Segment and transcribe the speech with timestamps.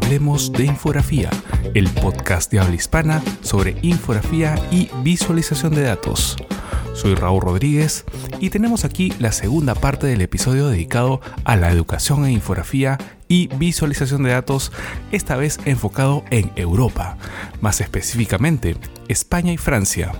[0.00, 1.28] Hablemos de Infografía,
[1.74, 6.36] el podcast de habla hispana sobre infografía y visualización de datos.
[6.94, 8.04] Soy Raúl Rodríguez
[8.38, 13.48] y tenemos aquí la segunda parte del episodio dedicado a la educación en infografía y
[13.56, 14.70] visualización de datos,
[15.10, 17.16] esta vez enfocado en Europa,
[17.60, 18.76] más específicamente
[19.08, 20.12] España y Francia.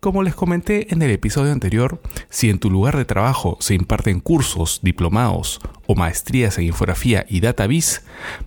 [0.00, 2.00] Como les comenté en el episodio anterior,
[2.30, 7.40] si en tu lugar de trabajo se imparten cursos, diplomados o maestrías en infografía y
[7.40, 8.00] database,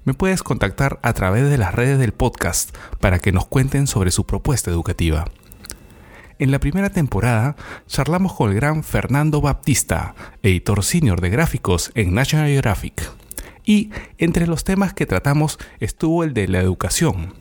[0.04, 4.10] me puedes contactar a través de las redes del podcast para que nos cuenten sobre
[4.10, 5.26] su propuesta educativa.
[6.40, 12.16] En la primera temporada charlamos con el gran Fernando Baptista, editor senior de gráficos en
[12.16, 13.12] National Geographic.
[13.64, 17.36] Y entre los temas que tratamos estuvo el de la educación,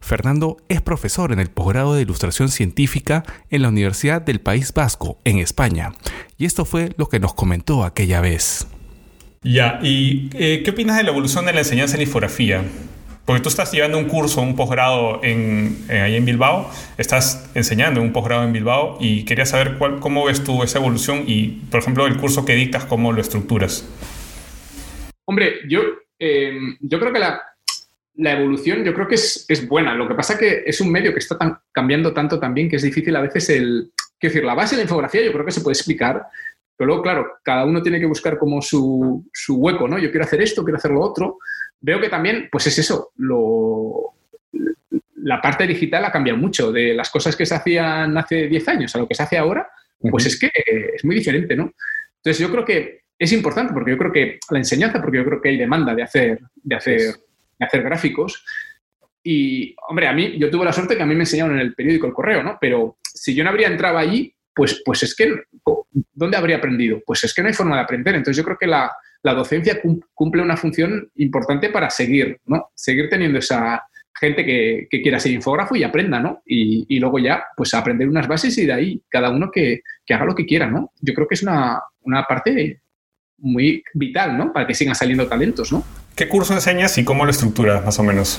[0.00, 5.18] Fernando es profesor en el posgrado de Ilustración Científica en la Universidad del País Vasco,
[5.24, 5.92] en España.
[6.38, 8.66] Y esto fue lo que nos comentó aquella vez.
[9.42, 12.64] Ya, ¿y eh, qué opinas de la evolución de la enseñanza en infografía?
[13.24, 18.00] Porque tú estás llevando un curso, un posgrado en, eh, ahí en Bilbao, estás enseñando
[18.00, 21.80] un posgrado en Bilbao y quería saber cuál, cómo ves tú esa evolución y, por
[21.80, 23.88] ejemplo, el curso que dictas, cómo lo estructuras.
[25.24, 25.80] Hombre, yo,
[26.18, 27.40] eh, yo creo que la,
[28.14, 29.94] la evolución yo creo que es, es, buena.
[29.94, 32.82] Lo que pasa que es un medio que está tan, cambiando tanto también que es
[32.82, 33.90] difícil a veces el...
[34.18, 36.22] Quiero decir, la base de la infografía yo creo que se puede explicar,
[36.76, 39.98] pero luego, claro, cada uno tiene que buscar como su, su hueco, ¿no?
[39.98, 41.38] Yo quiero hacer esto, quiero hacer lo otro.
[41.80, 44.14] Veo que también, pues es eso, lo,
[45.22, 46.70] la parte digital ha cambiado mucho.
[46.70, 49.68] De las cosas que se hacían hace 10 años a lo que se hace ahora,
[49.98, 50.30] pues uh -huh.
[50.30, 50.50] es que
[50.94, 51.72] es muy diferente, ¿no?
[52.16, 55.40] Entonces yo creo que es importante porque yo creo que la enseñanza, porque yo creo
[55.40, 57.14] que hay demanda de hacer, de hacer
[57.60, 58.44] hacer gráficos.
[59.22, 61.74] Y, hombre, a mí, yo tuve la suerte que a mí me enseñaron en el
[61.74, 62.58] periódico El Correo, ¿no?
[62.60, 65.32] Pero si yo no habría entrado allí, pues, pues es que,
[66.12, 67.00] ¿dónde habría aprendido?
[67.06, 68.14] Pues es que no hay forma de aprender.
[68.14, 68.92] Entonces yo creo que la,
[69.22, 69.80] la docencia
[70.14, 72.70] cumple una función importante para seguir, ¿no?
[72.74, 73.82] Seguir teniendo esa
[74.18, 76.42] gente que, que quiera ser infógrafo y aprenda, ¿no?
[76.44, 80.14] Y, y, luego ya, pues aprender unas bases y de ahí cada uno que, que
[80.14, 80.92] haga lo que quiera, ¿no?
[81.00, 82.82] Yo creo que es una, una parte
[83.42, 84.52] muy vital, ¿no?
[84.52, 85.84] Para que sigan saliendo talentos, ¿no?
[86.16, 88.38] ¿Qué curso enseñas y cómo lo estructuras, más o menos?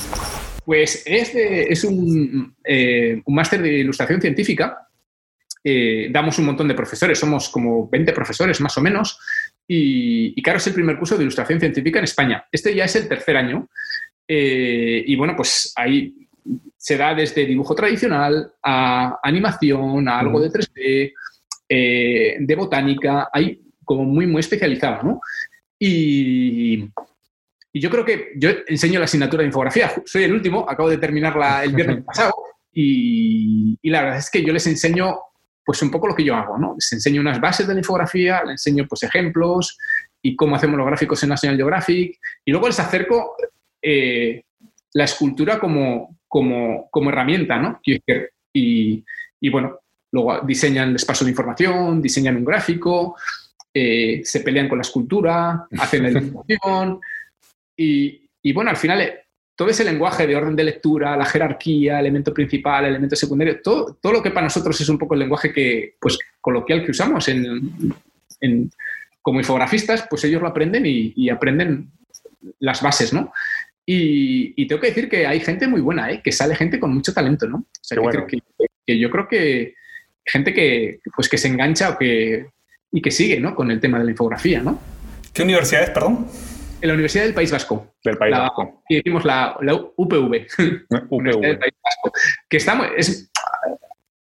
[0.66, 4.88] Pues es, de, es un, eh, un máster de ilustración científica.
[5.64, 9.20] Eh, damos un montón de profesores, somos como 20 profesores más o menos.
[9.68, 12.46] Y, y, claro, es el primer curso de ilustración científica en España.
[12.52, 13.68] Este ya es el tercer año.
[14.28, 16.28] Eh, y bueno, pues ahí
[16.78, 21.14] se da desde dibujo tradicional a animación, a algo de 3D,
[22.46, 23.30] de botánica.
[23.34, 25.22] Hay como muy, muy especializado, ¿no?
[25.80, 26.90] Y,
[27.74, 29.92] y, yo creo que yo enseño la asignatura de infografía.
[30.06, 32.34] Soy el último, acabo de terminarla el viernes pasado
[32.72, 35.18] y, y, la verdad es que yo les enseño
[35.66, 36.76] pues un poco lo que yo hago, ¿no?
[36.76, 39.78] Les enseño unas bases de la infografía, les enseño pues ejemplos
[40.22, 43.36] y cómo hacemos los gráficos en National Geographic y luego les acerco
[43.82, 44.44] eh,
[44.94, 47.80] la escultura como, como, como herramienta, ¿no?
[48.54, 49.04] Y,
[49.40, 49.80] y bueno,
[50.12, 53.18] luego diseñan, les paso la información, diseñan un gráfico,
[53.74, 57.00] eh, se pelean con la escultura, hacen la ilustración
[57.76, 59.24] y, y, bueno, al final eh,
[59.56, 64.14] todo ese lenguaje de orden de lectura, la jerarquía, elemento principal, elemento secundario, todo, todo
[64.14, 67.72] lo que para nosotros es un poco el lenguaje que, pues, coloquial que usamos en,
[68.42, 68.72] en
[69.22, 71.92] como infografistas, pues ellos lo aprenden y, y aprenden
[72.60, 73.32] las bases, ¿no?
[73.86, 76.22] Y, y, tengo que decir que hay gente muy buena, ¿eh?
[76.24, 77.58] que sale gente con mucho talento, ¿no?
[77.58, 78.28] O sea, que, bueno.
[78.28, 78.40] que,
[78.86, 79.76] que, yo creo que
[80.26, 82.48] gente que, pues, que se engancha o que,
[82.94, 83.54] y que sigue ¿no?
[83.56, 84.62] con el tema de la infografía.
[84.62, 84.80] ¿no?
[85.34, 86.28] ¿Qué universidad es, perdón?
[86.80, 87.96] En la Universidad del País Vasco.
[88.04, 88.84] Del País la, Vasco.
[88.88, 89.96] Y decimos la, la UPV.
[89.98, 91.40] UPV.
[91.42, 92.12] del País Vasco.
[92.48, 93.32] Que está, es,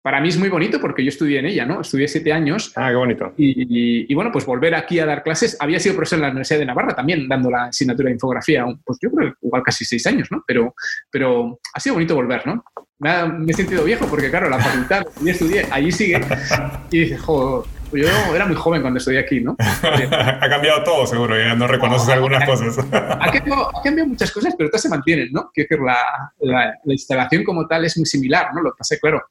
[0.06, 1.80] para mí es muy bonito porque yo estudié en ella, ¿no?
[1.80, 2.72] Estudié siete años.
[2.76, 3.34] Ah, qué bonito.
[3.36, 5.56] Y, y, y, bueno, pues volver aquí a dar clases.
[5.60, 8.98] Había sido profesor en la Universidad de Navarra también, dando la asignatura de infografía, pues
[9.02, 10.42] yo creo igual casi seis años, ¿no?
[10.46, 10.74] Pero,
[11.10, 12.64] pero ha sido bonito volver, ¿no?
[12.98, 16.20] Me, ha, me he sentido viejo porque, claro, la facultad, yo estudié, allí sigue.
[16.90, 19.56] Y dije, joder, yo era muy joven cuando estudié aquí, ¿no?
[19.58, 22.78] ha cambiado todo, seguro, ya no reconoces no, algunas ha, cosas.
[22.78, 25.50] ha, cambiado, ha, cambiado, muchas cosas, pero todas se mantienen, ¿no?
[25.52, 28.62] Quiero decir, la, la, la, instalación como tal es muy similar, ¿no?
[28.62, 29.22] Lo que pasa es claro,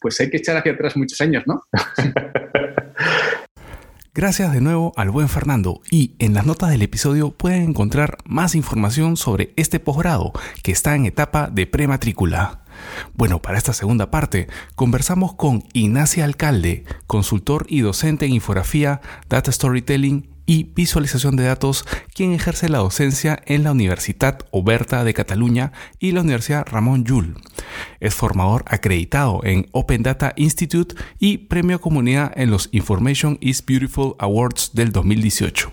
[0.00, 1.62] pues hay que echar hacia atrás muchos años, ¿no?
[4.16, 8.54] Gracias de nuevo al buen Fernando y en las notas del episodio pueden encontrar más
[8.54, 12.63] información sobre este posgrado que está en etapa de prematrícula.
[13.14, 19.52] Bueno, para esta segunda parte conversamos con Ignacia Alcalde, consultor y docente en infografía, data
[19.52, 25.72] storytelling y visualización de datos, quien ejerce la docencia en la Universitat Oberta de Cataluña
[25.98, 27.36] y la Universidad Ramón Llull.
[28.00, 34.14] Es formador acreditado en Open Data Institute y premio comunidad en los Information is Beautiful
[34.18, 35.72] Awards del 2018.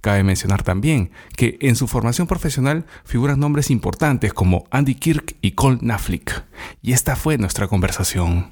[0.00, 5.52] Cabe mencionar también que en su formación profesional figuran nombres importantes como Andy Kirk y
[5.52, 6.44] Cole Naflick.
[6.82, 8.50] Y esta fue nuestra conversación.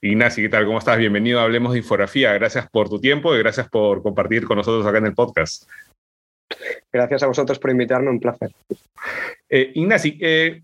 [0.00, 0.66] Ignacio, ¿qué tal?
[0.66, 0.98] ¿Cómo estás?
[0.98, 2.34] Bienvenido a Hablemos de Infografía.
[2.34, 5.64] Gracias por tu tiempo y gracias por compartir con nosotros acá en el podcast.
[6.92, 8.50] Gracias a vosotros por invitarme, un placer.
[9.48, 10.62] Eh, Ignacio, eh,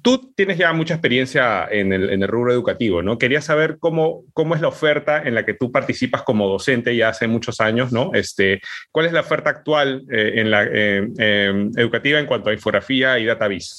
[0.00, 3.18] tú tienes ya mucha experiencia en el, rubro educativo, ¿no?
[3.18, 7.08] Quería saber cómo, cómo es la oferta en la que tú participas como docente ya
[7.08, 8.10] hace muchos años, ¿no?
[8.14, 8.60] Este,
[8.90, 13.72] ¿Cuál es la oferta actual eh, en la educativa en cuanto a infografía y database?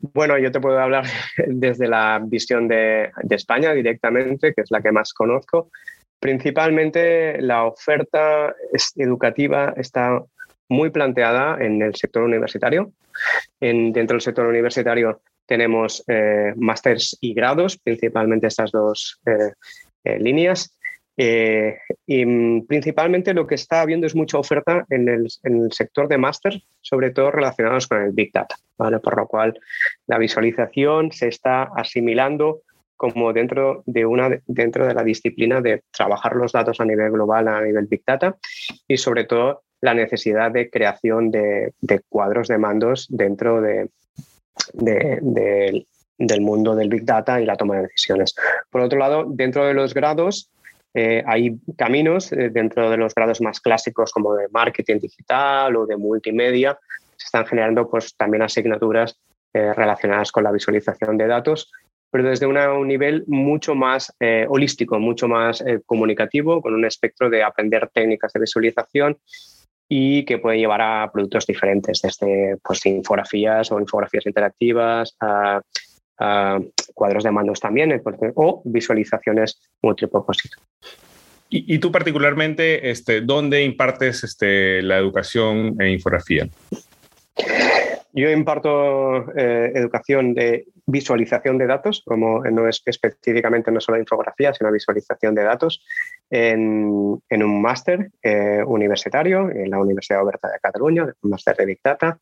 [0.00, 1.04] Bueno, yo te puedo hablar
[1.46, 5.70] desde la visión de España directamente, que es la que más conozco.
[6.18, 8.54] Principalmente la oferta
[8.96, 10.22] educativa está
[10.68, 12.92] muy planteada en el sector universitario.
[13.60, 19.52] En, dentro del sector universitario tenemos eh, másters y grados, principalmente estas dos eh,
[20.04, 20.72] eh, líneas.
[22.06, 27.10] y principalmente lo que está habiendo es mucha oferta en el, sector de máster, sobre
[27.10, 28.98] todo relacionados con el Big Data, ¿vale?
[28.98, 29.58] por lo cual
[30.06, 32.60] la visualización se está asimilando
[32.96, 37.48] como dentro de, una, dentro de la disciplina de trabajar los datos a nivel global,
[37.48, 38.36] a nivel Big Data
[38.86, 41.72] y sobre todo la necesidad de creación de,
[42.08, 43.88] cuadros de mandos dentro de,
[44.72, 48.34] del mundo del Big Data y la toma de decisiones.
[48.70, 50.50] Por otro lado, dentro de los grados,
[50.98, 55.86] eh, hay caminos eh, dentro de los grados más clásicos como de marketing digital o
[55.86, 56.78] de multimedia.
[57.16, 59.18] Se están generando pues, también asignaturas
[59.52, 61.70] eh, relacionadas con la visualización de datos
[62.08, 64.10] pero desde un nivel mucho más
[64.48, 69.18] holístico, mucho más comunicativo, con un espectro de aprender técnicas de visualización
[69.88, 75.60] y que puede llevar a productos diferentes, desde pues, infografías o infografías interactivas, a,
[76.94, 78.02] cuadros de mandos también, eh,
[78.34, 80.56] o visualizaciones multipropósito.
[81.50, 86.48] Y, y tú particularmente, este, ¿dónde impartes este, la educación en infografía?
[88.16, 94.54] Yo imparto eh, educación de visualización de datos, como no es específicamente no solo infografía,
[94.54, 95.84] sino visualización de datos,
[96.30, 101.80] en, un máster eh, universitario en la Universidad Oberta de Cataluña, un máster de Big
[101.82, 102.18] Data,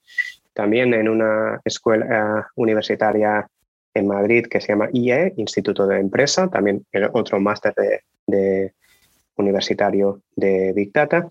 [0.53, 3.47] también en una escuela eh, universitaria
[3.95, 7.75] en Madrid que se llama IE, Instituto de Empresa, también otro máster
[8.27, 8.73] de,
[9.37, 11.29] universitario de Big Data,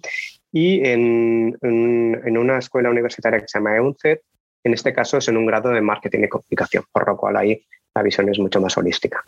[0.52, 4.20] y en, en, una escuela universitaria que se llama EUNCED,
[4.64, 7.66] en este caso es en un grado de marketing y comunicación, por lo cual ahí
[7.96, 9.24] la visión es mucho más holística.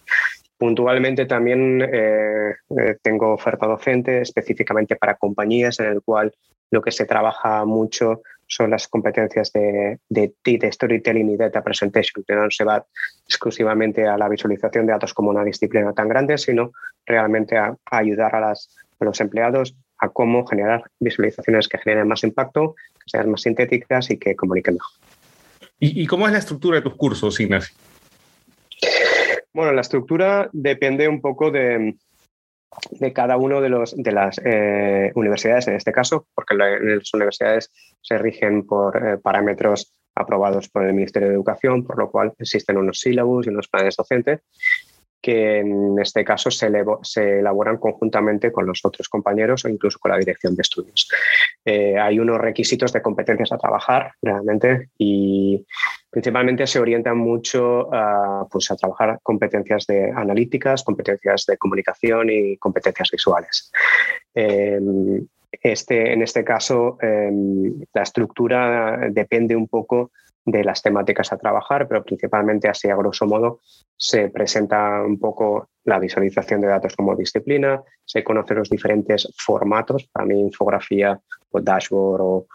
[0.57, 6.33] Puntualmente también eh, eh, tengo oferta docente específicamente para compañías en el cual
[6.71, 12.35] lo que se trabaja mucho son las competencias de, de, storytelling y data presentation, que
[12.35, 12.85] no se va
[13.25, 16.71] exclusivamente a la visualización de datos como una disciplina tan grande, sino
[17.05, 18.53] realmente a, ayudar a,
[18.99, 24.17] los empleados a cómo generar visualizaciones que generen más impacto, que sean más sintéticas y
[24.17, 24.91] que comuniquen mejor.
[25.79, 27.75] ¿Y, cómo es la estructura de tus cursos, Ignacio?
[29.55, 31.95] Bueno, la estructura depende un poco de,
[33.13, 38.97] cada uno de, las eh, universidades en este caso, porque las universidades se rigen por
[38.97, 43.49] eh, parámetros aprobados por el Ministerio de Educación, por lo cual existen unos sílabos y
[43.49, 44.41] unos planes docentes
[45.25, 46.67] que en este caso se,
[47.17, 51.09] elaboran conjuntamente con los otros compañeros o incluso con la dirección de estudios.
[51.65, 55.65] Eh, hay unos requisitos de competencias a trabajar realmente y
[56.11, 62.57] principalmente se orientan mucho a, pues, a trabajar competencias de analíticas, competencias de comunicación y
[62.57, 63.71] competencias visuales.
[64.35, 65.25] Em,
[65.59, 70.11] este, en este caso, em, la estructura depende un poco
[70.45, 73.59] de las temáticas a trabajar, pero principalmente así a grosso modo
[73.97, 80.05] se presenta un poco la visualización de datos como disciplina, se conocen los diferentes formatos,
[80.05, 82.47] para mí infografía o dashboard o,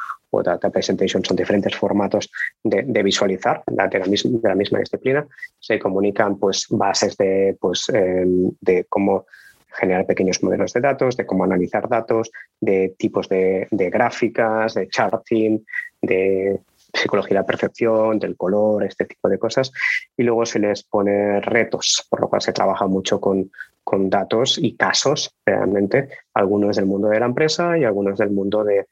[0.44, 2.30] data presentation son diferentes formatos
[2.62, 5.26] de, visualizar de la, misma, de la, misma, disciplina,
[5.59, 9.26] se comunican pues bases de, pues, em, de cómo
[9.73, 12.30] generar pequeños modelos de datos, de cómo analizar datos,
[12.61, 15.64] de tipos de gráficas, de charting,
[16.00, 16.61] de
[16.92, 19.73] psicología de la percepción, del color, este tipo de cosas.
[20.16, 23.50] Y luego se les pone retos, por lo cual se trabaja mucho con,
[23.85, 28.64] con datos y casos, realmente, algunos del mundo de la empresa y algunos del mundo
[28.64, 28.87] de,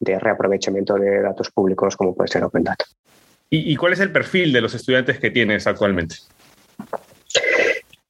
[0.00, 2.84] de reaprovechamiento de datos públicos, como puede ser Open Data.
[3.50, 6.16] ¿Y, ¿Y cuál es el perfil de los estudiantes que tienes actualmente?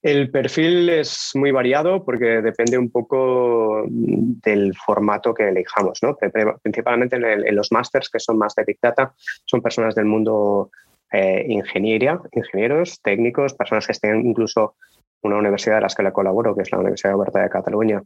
[0.05, 6.03] El perfil es muy variado porque depende un poco del formato que elijamos.
[6.03, 6.15] ¿no?
[6.63, 9.15] Principalmente en, los másters, que son más de Big Data,
[9.47, 10.71] son personas del mundo
[11.11, 14.77] eh, ingeniería, ingenieros, técnicos, personas que estén incluso
[15.23, 18.03] una universidad de las que colaboro, que es la Universidad Oberta de Cataluña,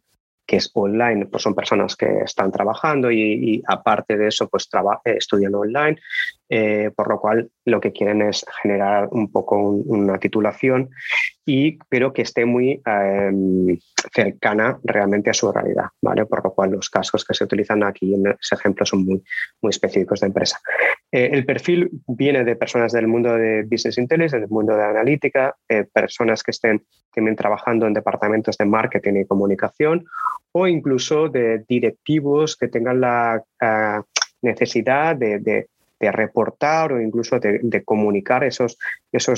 [0.49, 4.67] que es online, pues son personas que están trabajando y, aparte de eso, pues
[5.05, 6.00] eh, estudian online,
[6.49, 10.88] eh, por lo cual lo que quieren es generar un poco una titulación,
[11.45, 13.78] y, pero que esté muy em,
[14.14, 16.25] cercana realmente a su realidad, ¿vale?
[16.25, 19.23] Por lo cual los casos que se utilizan aquí en ese ejemplo son muy,
[19.61, 20.59] muy específicos de empresa.
[21.10, 25.56] Eh, el perfil viene de personas del mundo de Business Intelligence, del mundo de analítica,
[25.92, 26.84] personas que estén
[27.14, 30.06] también trabajando en departamentos de marketing y comunicación
[30.52, 34.00] o incluso de directivos que tengan la eh,
[34.42, 35.68] necesidad de,
[36.00, 38.78] reportar o incluso de, comunicar esos,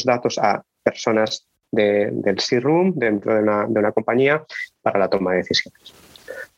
[0.04, 4.44] datos a personas del C-Room dentro de una, de una compañía
[4.82, 6.10] para la toma de decisiones.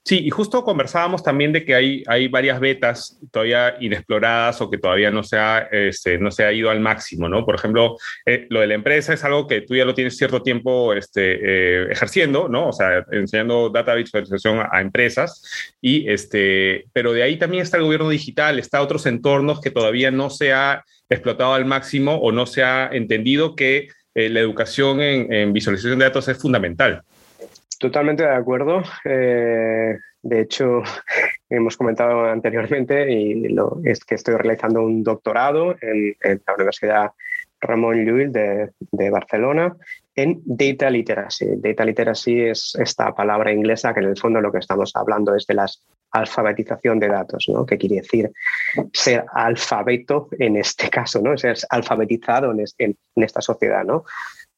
[0.05, 5.13] Sí, y justo conversábamos también de que hay, varias betas todavía inexploradas o que todavía
[5.13, 7.45] no se ha, este, no se ha ido al máximo, ¿no?
[7.45, 10.43] Por ejemplo, eh, lo de la empresa es algo que tú ya lo tienes cierto
[10.43, 12.71] tiempo este, eh, ejerciendo, ¿no?
[12.71, 17.85] O sea, enseñando data visualización a, empresas, y este, pero de ahí también está el
[17.85, 22.47] gobierno digital, está otros entornos que todavía no se ha explotado al máximo o no
[22.47, 27.05] se ha entendido que eh, la educación en visualización de datos es fundamental.
[27.83, 28.81] Totalmente de acuerdo.
[29.05, 30.83] Eh, de hecho,
[31.51, 37.11] hemos comentado anteriormente y lo, es que estoy realizando un doctorado en, la Universidad
[37.61, 38.71] Ramón Llull de,
[39.11, 39.77] Barcelona
[40.15, 41.57] en Data Literacy.
[41.57, 45.45] Data Literacy es esta palabra inglesa que en el fondo lo que estamos hablando es
[45.49, 45.67] de la
[46.13, 47.67] alfabetización de datos, ¿no?
[47.67, 48.31] que quiere decir
[48.93, 51.37] ser alfabeto en este caso, ¿no?
[51.37, 53.83] ser alfabetizado en, en esta sociedad.
[53.83, 54.05] ¿no?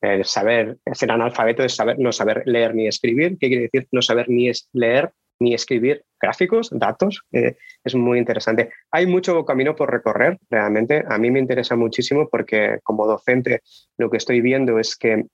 [0.05, 3.39] El saber, ser analfabeto es saber, no saber leer ni escribir.
[3.39, 7.23] ¿Qué quiere decir no saber ni es leer ni escribir gráficos, datos?
[7.33, 8.71] Eh, es muy interesante.
[8.91, 11.05] Hay mucho camino por recorrer, realmente.
[11.09, 13.63] A mí me interesa muchísimo porque como docente
[13.97, 15.25] lo que estoy viendo es que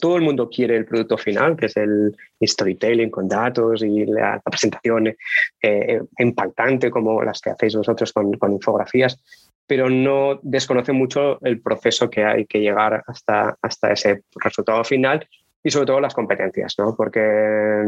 [0.00, 4.40] todo el mundo quiere el producto final, que es el storytelling con datos y la,
[4.40, 5.14] presentación
[5.62, 9.22] eh, impactante como las que hacéis vosotros con, con infografías,
[9.66, 15.26] pero no desconoce mucho el proceso que hay que llegar hasta, hasta ese resultado final
[15.62, 16.94] y sobre todo las competencias, ¿no?
[16.96, 17.82] porque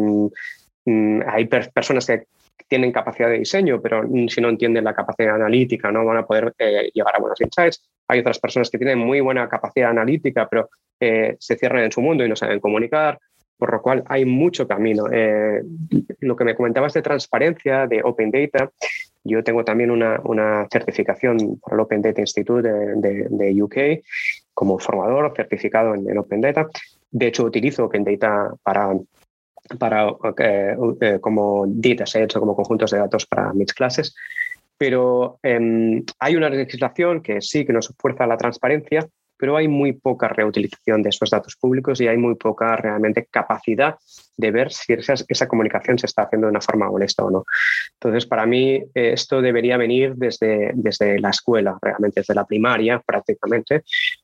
[0.86, 2.24] mm, hay personas que
[2.68, 6.54] tienen capacidad de diseño, pero si no entienden la capacidad analítica no van a poder
[6.58, 7.84] eh, llegar a buenos insights.
[8.08, 12.00] Hay otras personas que tienen muy buena capacidad analítica, pero eh, se cierran en su
[12.00, 13.18] mundo y no saben comunicar
[13.56, 15.04] por lo cual hay mucho camino.
[15.12, 15.62] Eh,
[16.20, 18.70] lo que me comentabas de transparencia, de Open Data,
[19.24, 24.04] yo tengo también una, certificación por el Open Data Institute de, UK
[24.52, 26.68] como formador certificado en, Open Data.
[27.10, 28.94] De hecho, utilizo Open Data para,
[29.78, 34.14] para eh, eh, como datasets o como conjuntos de datos para mis clases.
[34.76, 39.08] Pero em, hay una legislación que sí que nos fuerza la transparencia,
[39.44, 43.96] pero hay muy poca reutilización de esos datos públicos y hay muy poca realmente capacidad
[44.38, 47.44] de ver si esa, comunicación se está haciendo de una forma honesta o no.
[47.92, 53.02] Entonces, para mí, eh, esto debería venir desde, desde la escuela, realmente desde la primaria
[53.04, 53.82] prácticamente,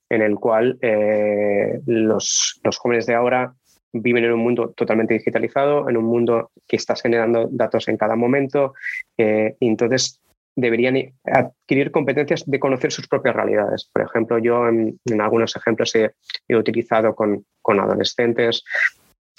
[0.09, 3.53] en el cual eh, los, los jóvenes de ahora
[3.93, 8.17] viven en un mundo totalmente digitalizado, en un mundo que está generando datos en cada
[8.17, 8.73] momento.
[9.19, 10.19] Eh, entonces,
[10.61, 13.88] deberían adquirir competencias de conocer sus propias realidades.
[13.93, 16.12] Por ejemplo, yo en, algunos ejemplos he,
[16.55, 17.45] utilizado con,
[17.81, 18.64] adolescentes,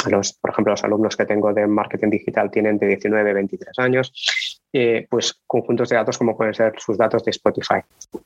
[0.09, 3.79] los, por ejemplo, los alumnos que tengo de marketing digital tienen de 19 a 23
[3.79, 4.13] años,
[5.09, 7.81] pues conjuntos de datos como pueden ser sus datos de Spotify,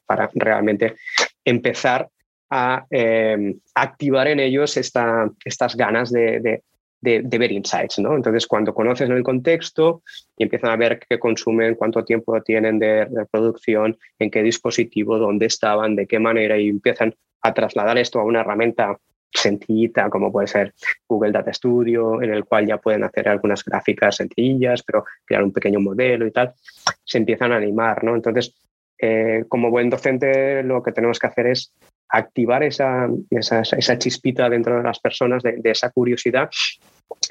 [0.05, 0.95] para realmente
[1.43, 2.07] empezar
[2.49, 6.63] a eh, activar en ellos esta, estas ganas de,
[7.05, 8.15] ver insights, ¿no?
[8.15, 10.03] Entonces, cuando conoces el contexto
[10.37, 15.45] y empiezan a ver qué consumen, cuánto tiempo tienen de reproducción, en qué dispositivo, dónde
[15.45, 18.97] estaban, de qué manera, y empiezan a trasladar esto a una herramienta
[19.31, 20.73] sencillita como puede ser
[21.07, 25.51] Google Data Studio, en el cual ya pueden hacer algunas gráficas sencillas, pero crear un
[25.51, 26.53] pequeño modelo y tal,
[27.03, 28.15] se empiezan a animar, ¿no?
[28.15, 28.55] Entonces,
[28.97, 31.73] eh, como buen docente, lo que tenemos que hacer es
[32.09, 36.49] activar esa, esa, chispita dentro de las personas de, esa curiosidad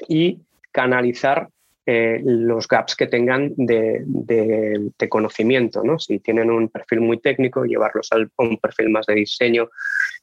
[0.07, 0.39] y
[0.71, 1.49] canalizar
[1.87, 4.03] eh, los gaps que tengan de,
[5.07, 5.83] conocimiento.
[5.83, 5.99] ¿no?
[5.99, 9.69] Si tienen un perfil muy técnico, llevarlos a un perfil más de diseño.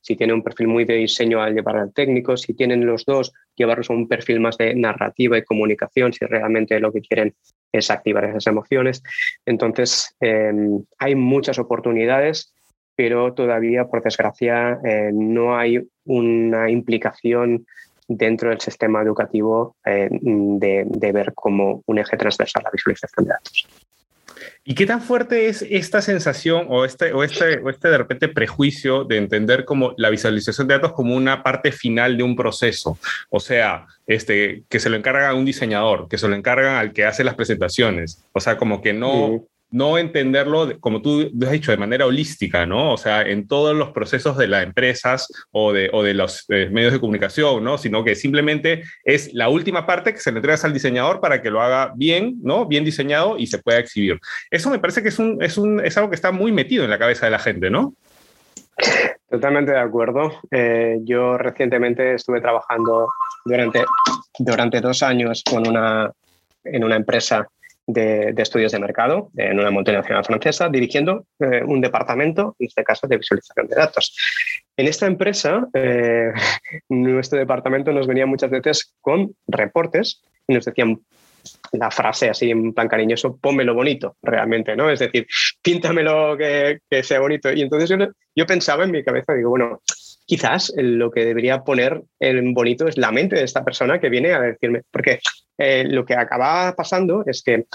[0.01, 2.37] Si tienen un perfil muy de diseño, al llevar al técnico.
[2.37, 6.81] Si tienen los dos, llevarlos a un perfil más de narrativa y comunicación, si realmente
[6.81, 7.33] lo que quieren
[7.71, 9.03] es activar esas emociones.
[9.47, 12.53] Entonces, em, hay muchas oportunidades
[12.95, 17.67] pero todavía, por desgracia, eh, no hay una implicación
[18.09, 23.67] dentro del sistema educativo eh, de, ver como un eje transversal la visualización de datos.
[24.65, 28.29] ¿Y qué tan fuerte es esta sensación o este, o este, o este de repente
[28.29, 32.99] prejuicio de entender como la visualización de datos como una parte final de un proceso?
[33.31, 36.93] O sea, este, que se lo encarga a un diseñador, que se lo encargan al
[36.93, 38.25] que hace las presentaciones.
[38.33, 42.93] O sea, como que no, no entenderlo, como tú has dicho, de manera holística, ¿no?
[42.93, 46.69] O sea, en todos los procesos de las empresas o de, o de los eh,
[46.71, 47.79] medios de comunicación, ¿no?
[47.79, 51.51] Sino que simplemente es la última parte que se le entrega al diseñador para que
[51.51, 52.67] lo haga bien, ¿no?
[52.67, 54.21] Bien diseñado y se pueda exhibir.
[54.51, 56.91] Eso me parece que es, un, es, un, es algo que está muy metido en
[56.91, 57.95] la cabeza de la gente, ¿no?
[59.31, 60.33] Totalmente de acuerdo.
[60.51, 63.09] Eh, yo recientemente estuve trabajando
[63.47, 63.83] durante,
[64.39, 66.13] durante dos años con una,
[66.65, 67.49] en una empresa
[67.87, 73.07] de, estudios de mercado en una multinacional francesa, dirigiendo eh, un departamento, en este caso,
[73.07, 74.17] de visualización de datos.
[74.77, 76.33] En esta empresa, eh,
[76.89, 81.01] nuestro departamento nos venía muchas veces con reportes y nos decían
[81.73, 84.89] la frase así en plan cariñoso, pónmelo bonito, realmente, ¿no?
[84.91, 85.27] Es decir,
[85.61, 87.53] píntamelo que, que sea bonito.
[87.53, 87.97] Y entonces yo,
[88.35, 89.83] yo pensaba en mi cabeza, digo, bueno,
[90.27, 94.33] quizás lo que debería poner en bonito es la mente de esta persona que viene
[94.33, 95.21] a decirme, porque
[95.59, 97.67] eh, lo que acaba pasando es que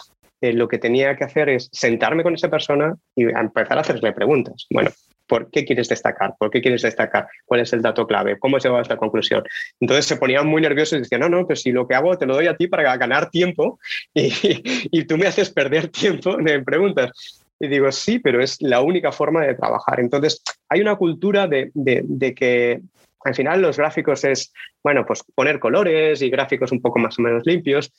[0.42, 4.14] eh, lo que tenía que hacer es sentarme con esa persona y empezar a hacerle
[4.14, 4.68] preguntas.
[4.70, 4.92] Bueno,
[5.26, 6.36] ¿por qué quieres destacar?
[6.38, 7.28] ¿Por qué quieres destacar?
[7.46, 8.38] ¿Cuál es el dato clave?
[8.40, 9.44] ¿Cómo se va a esta conclusión?
[9.80, 12.26] Entonces se ponían muy nerviosos y decían, no, no, pues si lo que hago te
[12.26, 13.80] lo doy a ti para ganar tiempo
[14.14, 14.32] y,
[14.92, 17.44] y tú me haces perder tiempo en preguntas.
[17.60, 20.00] Y digo, sí, pero es la única forma de trabajar.
[20.00, 21.72] Entonces, hay una cultura de,
[22.36, 22.82] que
[23.24, 27.22] al final los gráficos es, bueno, pues poner colores y gráficos un poco más o
[27.22, 27.92] menos limpios.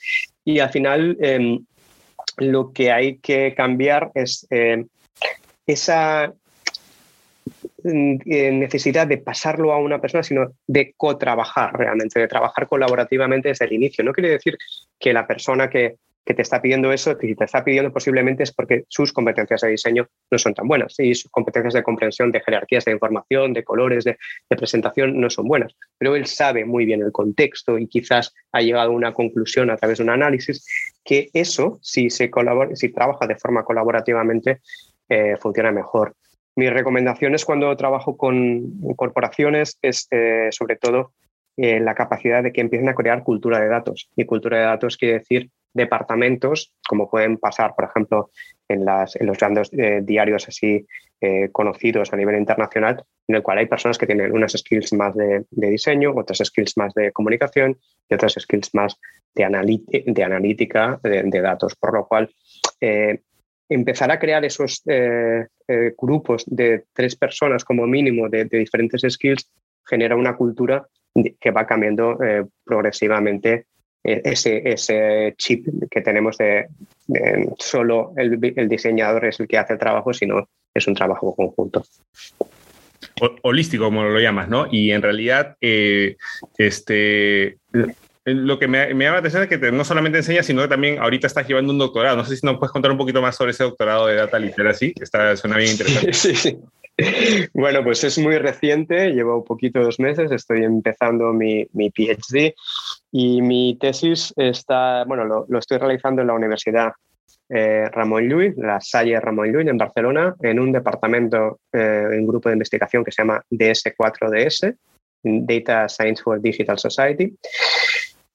[0.45, 1.65] Y al final em,
[2.37, 4.87] lo que hay que cambiar es em,
[5.67, 6.33] esa
[7.83, 13.49] mm, eh, necesidad de pasarlo a una persona, sino de co-trabajar realmente, de trabajar colaborativamente
[13.49, 14.05] desde el inicio.
[14.05, 14.57] No quiere decir
[15.01, 15.97] que la persona que,
[16.29, 19.71] que te está pidiendo eso, si te está pidiendo posiblemente es porque sus competencias de
[19.71, 23.65] diseño no son tan buenas y sus competencias de comprensión de jerarquías de información, de
[23.65, 24.19] colores, de,
[24.51, 25.75] presentación no son buenas.
[25.97, 29.79] Pero él sabe muy bien el contexto y quizás ha llegado a una conclusión a
[29.79, 30.67] través de un análisis
[31.03, 34.61] que eso, si se colabora, si trabaja de forma colaborativamente,
[35.09, 36.15] eh, funciona mejor.
[36.57, 41.15] Mis recomendaciones cuando trabajo con corporaciones es eh, sobre todo
[41.61, 44.09] eh, la capacidad de que empiecen a crear cultura de datos.
[44.15, 48.31] Y cultura de datos quiere decir departamentos, como pueden pasar, por ejemplo,
[48.69, 50.87] en, los grandes eh, diarios así
[51.21, 55.17] eh, conocidos a nivel internacional, en el cual hay personas que tienen unas skills más
[55.17, 57.77] de, diseño, otras skills más de comunicación
[58.09, 58.95] y otras skills más
[59.35, 62.31] de, analítica de, datos, por lo cual
[63.69, 64.83] empezar a crear esos
[65.97, 69.51] grupos de tres personas como mínimo de, diferentes skills
[69.85, 70.87] genera una cultura
[71.41, 72.19] que va cambiando
[72.65, 73.67] progresivamente
[74.05, 76.67] e-, ese, ese chip que tenemos de,
[77.59, 81.85] solo el, diseñador es el que hace el trabajo, sino es un trabajo conjunto.
[83.43, 84.67] holístico, como lo llamas, ¿no?
[84.71, 86.17] Y en realidad, eh,
[86.57, 87.59] este,
[88.25, 90.99] lo que me, me, llama la atención es que no solamente enseñas, sino que también
[90.99, 92.17] ahorita estás llevando un doctorado.
[92.17, 94.95] No sé si nos puedes contar un poquito más sobre ese doctorado de Data Literacy,
[94.95, 96.13] que está, suena bien interesante.
[96.19, 96.59] Sí, sí.
[97.55, 102.55] Bueno, pues es muy reciente, llevo un poquito dos meses, estoy empezando mi, mi PhD
[103.13, 106.93] y mi tesis está, bueno, lo, lo estoy realizando en la Universidad
[107.49, 112.49] eh, Ramón Llull, la Salle Ramón Llull en Barcelona, en un departamento, eh, un grupo
[112.49, 114.77] de investigación que se llama DS4DS,
[115.23, 117.35] Data Science for Digital Society.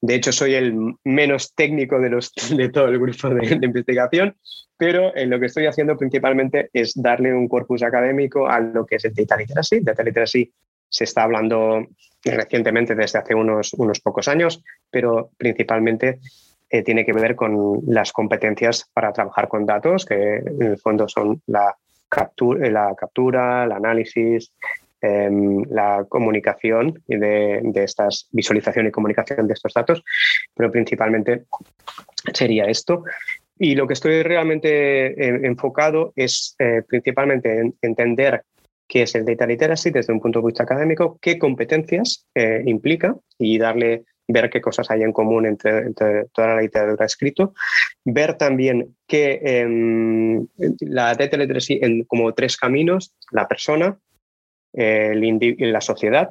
[0.05, 4.35] De hecho, soy el menos técnico de, los, de todo el grupo de, investigación,
[4.75, 8.97] pero en lo que estoy haciendo principalmente es darle un corpus académico a lo que
[8.97, 9.79] es el Data Literacy.
[9.79, 10.51] Data Literacy
[10.89, 11.87] se está hablando
[12.21, 14.61] recientemente desde hace unos, unos pocos años,
[14.91, 16.19] pero principalmente
[16.69, 21.07] eh, tiene que ver con las competencias para trabajar con datos, que en el fondo
[21.07, 21.77] son la
[22.09, 24.51] captura, la captura, el análisis,
[25.05, 30.01] Em, la comunicación y de, estas visualización y comunicación de estos datos,
[30.55, 31.43] pero principalmente
[32.33, 33.03] sería esto.
[33.59, 38.43] Y lo que estoy realmente eh, enfocado es eh, principalmente en entender
[38.87, 43.13] qué es el data literacy desde un punto de vista académico, qué competencias eh, implica
[43.37, 47.53] y darle ver qué cosas hay en común entre, toda la literatura escrito,
[48.05, 50.47] ver también que em,
[50.79, 53.99] la data literacy en como tres caminos, la persona,
[54.73, 56.29] la sociedad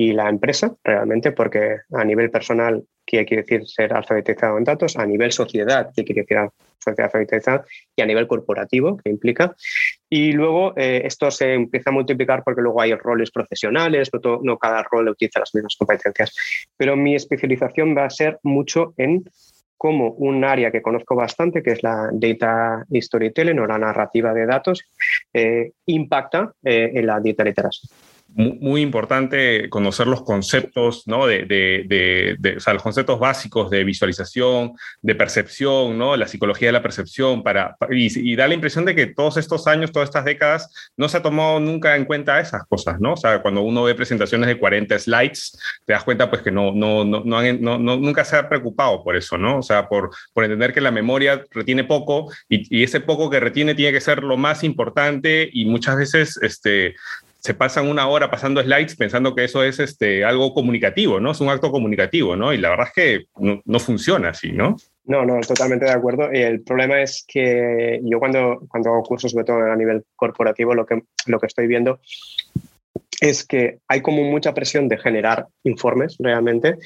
[0.00, 4.96] y la empresa, realmente, porque a nivel personal, ¿qué quiere decir ser alfabetizado en datos?
[4.96, 6.38] A nivel sociedad, ¿qué quiere decir
[6.78, 7.64] sociedad alfabetizada?
[7.94, 9.54] Y a nivel corporativo, ¿qué implica?
[10.08, 14.56] Y luego eh, esto se empieza a multiplicar porque luego hay roles profesionales, no, no
[14.56, 16.34] cada rol utiliza las mismas competencias.
[16.78, 19.24] Pero mi especialización va a ser mucho en
[19.80, 24.44] cómo un área que conozco bastante, que es la data storytelling o la narrativa de
[24.44, 24.84] datos,
[25.86, 27.88] impacta eh, en la data literacy
[28.34, 31.26] muy importante conocer los conceptos, ¿no?
[31.26, 36.16] De, de, de, o sea, los conceptos básicos de visualización, de percepción, ¿no?
[36.16, 39.92] La psicología de la percepción, para, y, da la impresión de que todos estos años,
[39.92, 43.14] todas estas décadas, no se ha tomado nunca en cuenta esas cosas, ¿no?
[43.14, 46.72] O sea, cuando uno ve presentaciones de 40 slides, te das cuenta, pues, que no,
[46.72, 49.58] no, no, no, nunca se ha preocupado por eso, ¿no?
[49.58, 53.40] O sea, por, por entender que la memoria retiene poco y, y ese poco que
[53.40, 56.94] retiene tiene que ser lo más importante y muchas veces, este,
[57.40, 61.32] se pasan una hora pasando slides pensando que eso es este, algo comunicativo, ¿no?
[61.32, 62.52] Es un acto comunicativo, ¿no?
[62.52, 63.24] Y la verdad es que
[63.64, 64.76] no, funciona así, ¿no?
[65.04, 66.30] No, no, totalmente de acuerdo.
[66.30, 70.84] El problema es que yo cuando, cuando hago cursos, sobre todo a nivel corporativo, lo
[70.84, 72.00] que, lo que estoy viendo
[73.20, 76.76] es que hay como mucha presión de generar informes realmente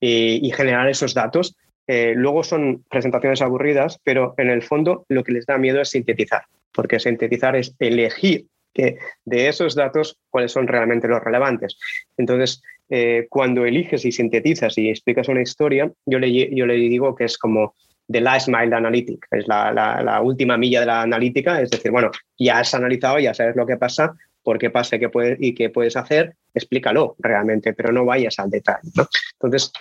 [0.00, 1.56] y, generar esos datos.
[1.86, 5.90] Eh, luego son presentaciones aburridas, pero en el fondo lo que les da miedo es
[5.90, 11.78] sintetizar, porque sintetizar es elegir que de esos datos cuáles son realmente los relevantes.
[12.16, 17.14] Entonces, eh, cuando eliges y sintetizas y explicas una historia, yo le, yo le digo
[17.14, 17.74] que es como
[18.10, 22.10] the last mile analytic, es la, la, última milla de la analítica, es decir, bueno,
[22.38, 25.08] ya has analizado, ya sabes lo que pasa, por qué pasa qué
[25.38, 28.90] y qué puedes hacer, explícalo realmente, pero no vayas al detalle.
[29.34, 29.72] Entonces,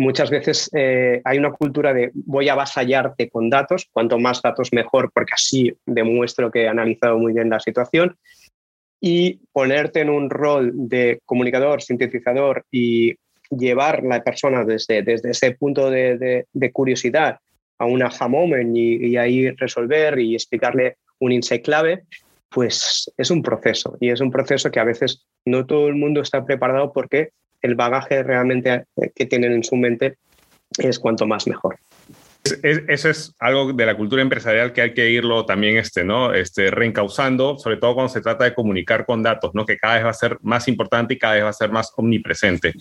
[0.00, 4.72] muchas veces eh, hay una cultura de voy a avasallarte con datos, cuanto más datos
[4.72, 8.16] mejor, porque así demuestro que he analizado muy bien la situación,
[9.00, 13.14] y ponerte en un rol de comunicador, sintetizador y
[13.50, 17.38] llevar la persona desde, desde ese punto de, curiosidad
[17.78, 22.04] a un aha moment y, ahí resolver y explicarle un insight clave,
[22.50, 23.96] pues es un proceso.
[24.00, 27.30] Y es un proceso que a veces no todo el mundo está preparado porque
[27.62, 30.18] el bagaje realmente que tienen en su mente
[30.78, 31.78] es cuanto más mejor
[32.62, 36.32] eso es algo de la cultura empresarial que hay que irlo también este, ¿no?
[36.32, 39.66] este, reencauzando, sobre todo cuando se trata de comunicar con datos, ¿no?
[39.66, 41.92] que cada vez va a ser más importante y cada vez va a ser más
[41.96, 42.74] omnipresente.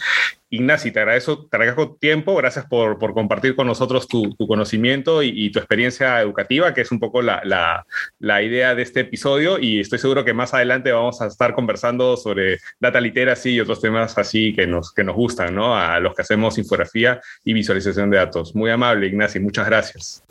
[0.52, 5.22] Ignacio, te agradezco, te agradezco tiempo, gracias por, por compartir con nosotros tu, tu conocimiento
[5.22, 7.86] y, tu experiencia educativa, que es un poco la, la,
[8.18, 12.18] la, idea de este episodio y estoy seguro que más adelante vamos a estar conversando
[12.18, 15.76] sobre data literacy y otros temas así que nos, que nos gustan, ¿no?
[15.76, 18.56] A los que hacemos infografía y visualización de datos.
[18.56, 20.24] Muy amable, Ignacio, muchas gracias.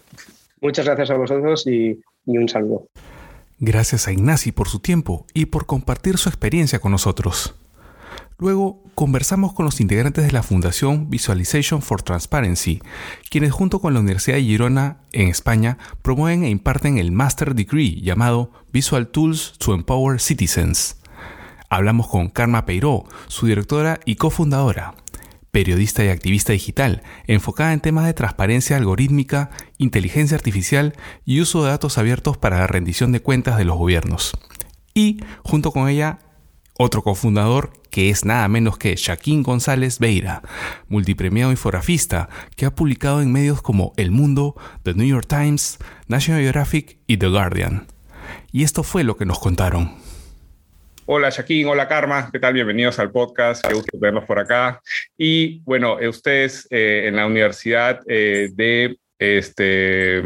[0.61, 2.87] Muchas gracias a vosotros y, y un saludo.
[3.59, 7.57] Gracias a Ignacio por su tiempo y por compartir su experiencia con nosotros.
[8.39, 12.81] Luego conversamos con los integrantes de la Fundación Visualization for Transparency,
[13.29, 18.01] quienes junto con la Universidad de Girona en España promueven e imparten el Master Degree
[18.01, 20.99] llamado Visual Tools to Empower Citizens.
[21.69, 24.95] Hablamos con Karma Peiró, su directora y cofundadora,
[25.51, 31.71] periodista y activista digital, enfocada en temas de transparencia algorítmica, inteligencia artificial y uso de
[31.71, 34.33] datos abiertos para la rendición de cuentas de los gobiernos.
[34.95, 36.19] Y, junto con ella,
[36.79, 40.43] otro cofundador que es nada menos que Shaquín González Beira,
[40.89, 46.43] multipremiado infografista que ha publicado en medios como El Mundo, The New York Times, National
[46.43, 47.87] Geographic y The Guardian.
[48.53, 50.08] Y esto fue lo que nos contaron.
[51.11, 52.53] Hola Shaquín, hola Karma, ¿qué tal?
[52.53, 54.83] Bienvenidos al podcast, qué gusto verlos por acá.
[55.17, 60.23] Y bueno, eh, ustedes eh, en la Universidad eh, de este,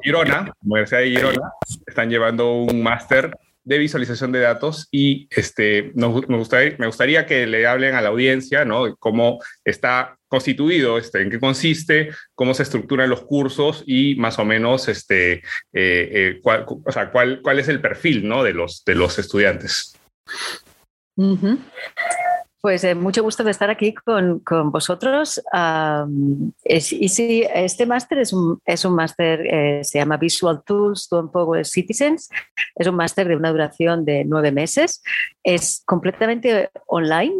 [0.00, 1.52] Girona, Universidad de Girona,
[1.84, 7.26] están llevando un máster de visualización de datos y este, nos, me, gustaría, me gustaría
[7.26, 8.94] que le hablen a la audiencia, ¿no?
[8.94, 14.44] Cómo está constituido, este, en qué consiste, cómo se estructuran los cursos y más o
[14.44, 18.44] menos este, eh, eh, cuál, o sea, cuál, cuál es el perfil ¿no?
[18.44, 19.96] de, los, de los estudiantes.
[22.60, 25.42] Pues eh, mucho gusto de estar aquí con, con vosotros.
[26.64, 31.18] y sí, este máster es un, es un máster, eh, se llama Visual Tools to
[31.18, 32.28] Empower Citizens.
[32.76, 35.02] Es un máster de una duración de nueve meses.
[35.42, 37.34] Es completamente online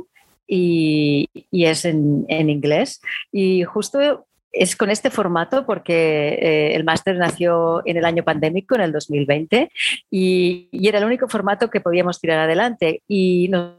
[0.53, 3.01] y, y es en, en, inglés.
[3.31, 8.75] Y justo es con este formato porque eh, el máster nació en el año pandémico,
[8.75, 9.71] en el 2020,
[10.11, 13.03] y, y, era el único formato que podíamos tirar adelante.
[13.07, 13.77] Y nos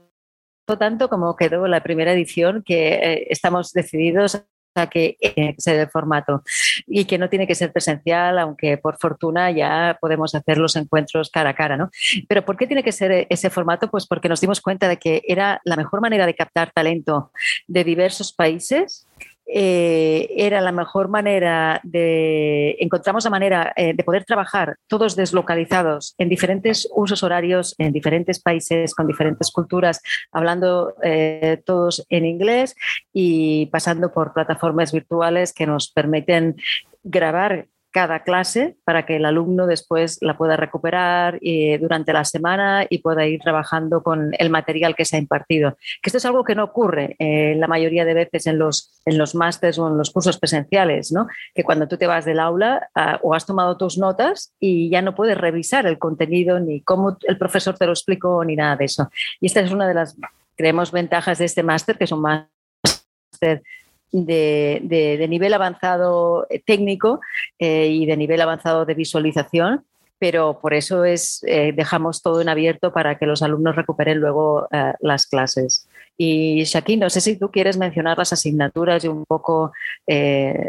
[0.77, 4.41] tanto como quedó la primera edición que eh, estamos decididos
[4.75, 6.43] a que tiene que el formato
[6.87, 11.29] y que no tiene que ser presencial, aunque por fortuna ya podemos hacer los encuentros
[11.29, 11.89] cara a cara, ¿no?
[12.27, 13.89] Pero ¿por qué tiene que ser ese formato?
[13.89, 17.31] Pues porque nos dimos cuenta de que era la mejor manera de captar talento
[17.67, 19.07] de diversos países
[19.53, 26.15] eh, era la mejor manera de, encontramos la manera eh, de poder trabajar todos deslocalizados
[26.17, 32.75] en diferentes usos horarios, en diferentes países, con diferentes culturas, hablando eh, todos en inglés
[33.11, 36.55] y pasando por plataformas virtuales que nos permiten
[37.03, 42.85] grabar cada clase para que el alumno después la pueda recuperar eh, durante la semana
[42.89, 45.77] y pueda ir trabajando con el material que se ha impartido.
[46.01, 49.17] Que esto es algo que no ocurre eh, la mayoría de veces en los, en
[49.17, 51.27] los másters o en los cursos presenciales, ¿no?
[51.53, 55.01] que cuando tú te vas del aula ah, o has tomado tus notas y ya
[55.01, 58.85] no puedes revisar el contenido ni cómo el profesor te lo explicó ni nada de
[58.85, 59.09] eso.
[59.39, 60.15] Y esta es una de las,
[60.55, 63.63] creemos, ventajas de este máster, que es un máster
[64.11, 67.21] de, nivel avanzado eh, técnico
[67.59, 69.85] eh, y de nivel avanzado de visualización,
[70.19, 74.67] pero por eso es, eh, dejamos todo en abierto para que los alumnos recuperen luego
[74.99, 75.87] las clases.
[76.15, 79.71] Y Shaki, no sé si tú quieres mencionar las asignaturas y un poco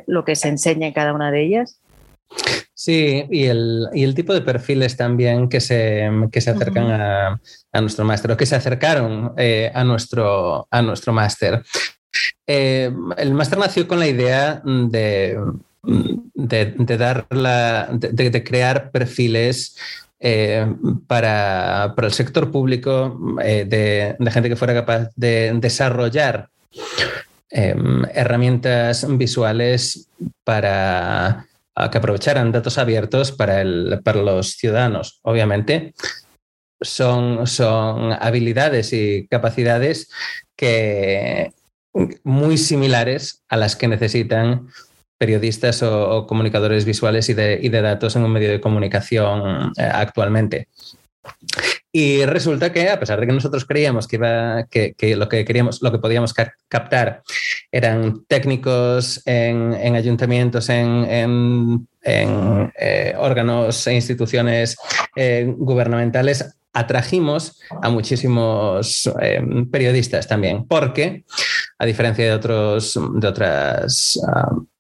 [0.07, 1.78] lo que se enseña en cada una de ellas.
[2.72, 7.40] Sí, y el, tipo de perfiles también que se, se acercan a,
[7.72, 9.35] a, nuestro máster o que se acercaron
[9.74, 11.62] a nuestro, a nuestro máster.
[12.46, 15.38] Eh, el máster nació con la idea de,
[15.83, 19.77] de, dar la, de, crear perfiles
[20.20, 20.66] eh,
[21.07, 26.48] para, el sector público eh, de, gente que fuera capaz de desarrollar
[27.51, 30.09] herramientas visuales
[30.42, 31.46] para
[31.90, 35.20] que aprovecharan datos abiertos para, el, para los ciudadanos.
[35.22, 35.92] Obviamente,
[36.81, 40.11] son, son habilidades y capacidades
[40.57, 41.53] que
[42.24, 44.68] muy similares a las que necesitan
[45.18, 50.68] periodistas o, comunicadores visuales y de, datos en un medio de comunicación eh, actualmente.
[51.92, 55.83] Y resulta que, a pesar de que nosotros creíamos que, iba, que, lo que queríamos,
[55.83, 56.35] lo que podíamos
[56.68, 57.22] captar
[57.70, 64.76] eran técnicos en, ayuntamientos, en, eh, órganos e instituciones
[65.14, 71.24] eh, gubernamentales, atrajimos a muchísimos em, periodistas también, porque
[71.83, 74.16] a diferencia de otros, de otras,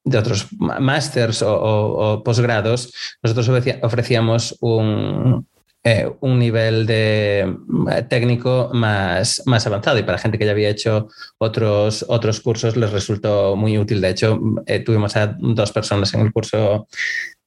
[0.04, 3.50] de otros másters o, posgrados, nosotros
[3.82, 5.44] ofrecíamos un,
[5.84, 10.68] eh, un nivel de eh, técnico más, más avanzado y para gente que ya había
[10.68, 14.00] hecho otros, otros cursos les resultó muy útil.
[14.00, 16.86] De hecho, eh, tuvimos a dos personas en el curso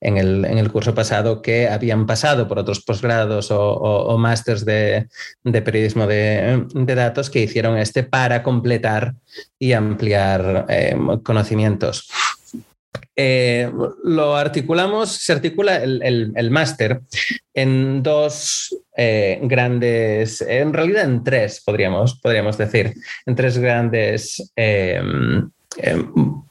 [0.01, 5.07] en el, curso pasado que habían pasado por otros posgrados o, o, másters de,
[5.43, 9.15] periodismo de, datos que hicieron este para completar
[9.57, 10.67] y ampliar
[11.23, 12.07] conocimientos.
[13.15, 13.71] Eh,
[14.03, 17.01] lo articulamos, se articula el, máster
[17.53, 22.93] en dos eh, grandes, en realidad en tres, podríamos, podríamos decir,
[23.25, 26.43] en tres grandes em, em,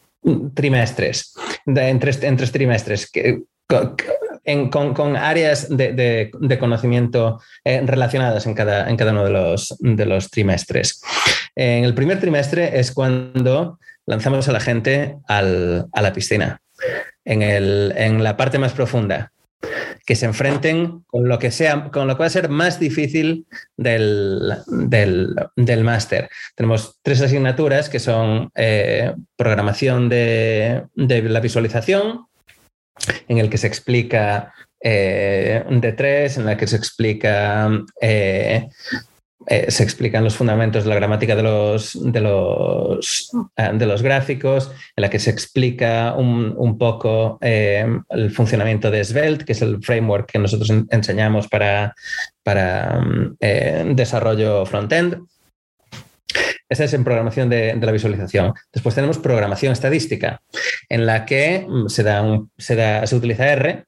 [0.54, 1.34] trimestres,
[1.66, 3.10] en, tres, trimestres.
[3.10, 3.42] Que,
[4.70, 10.30] con, áreas de, conocimiento eh, relacionadas en cada, en cada uno de los, de los
[10.30, 11.02] trimestres.
[11.56, 16.60] En el primer trimestre es cuando lanzamos a la gente a la piscina,
[17.24, 19.32] en, la parte más profunda,
[20.06, 23.46] que se enfrenten con lo que sea, con lo que va a ser más difícil
[23.76, 24.52] del,
[25.82, 26.28] máster.
[26.54, 32.26] Tenemos tres asignaturas que son eh, programación de, la visualización,
[33.28, 38.68] en el que se explica eh, de tres, en la que se explica eh,
[39.46, 44.02] eh, se explican los fundamentos de la gramática de los, de los, eh, de los
[44.02, 49.60] gráficos, en la que se explica un, poco eh, el funcionamiento de Svelte, que es
[49.60, 51.94] el framework que nosotros enseñamos para,
[52.42, 53.04] para
[53.38, 55.26] desarrollo front-end.
[56.68, 58.54] Esa es en programación de, la visualización.
[58.72, 60.40] Después tenemos programación estadística,
[60.88, 62.24] en la que mm, se, da
[62.56, 63.84] se, da, se utiliza R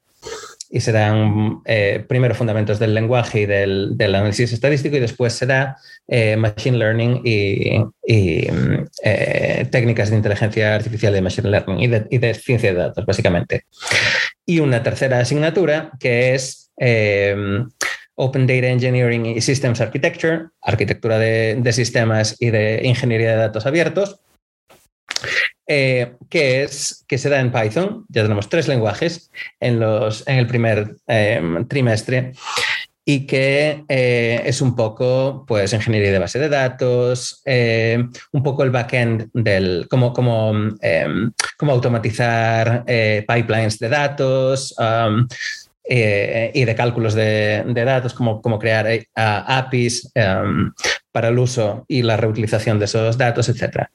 [0.71, 5.47] y se dan eh, primero fundamentos del lenguaje y del, análisis estadístico y después se
[5.47, 5.77] da
[6.09, 12.73] eh, machine learning y, eh, técnicas de inteligencia artificial de machine learning y de, ciencia
[12.73, 13.65] de datos, básicamente.
[14.45, 16.71] Y una tercera asignatura que es
[18.15, 24.21] Open Data Engineering y Systems Architecture, arquitectura de sistemas y de ingeniería de datos abiertos
[25.67, 28.05] eh, que, es, que se da en Python.
[28.09, 32.33] Ya tenemos tres lenguajes en, los, en el primer eh, trimestre
[33.05, 37.43] y que eh, es un poco pues ingeniería de base de datos,
[38.33, 40.53] un poco el backend del cómo, cómo,
[41.57, 44.75] cómo automatizar pipelines de datos.
[44.79, 45.27] Um,
[45.89, 50.73] y de cálculos de, datos, como, como crear APIs um,
[51.13, 53.87] para el uso y la reutilización de esos datos, etc.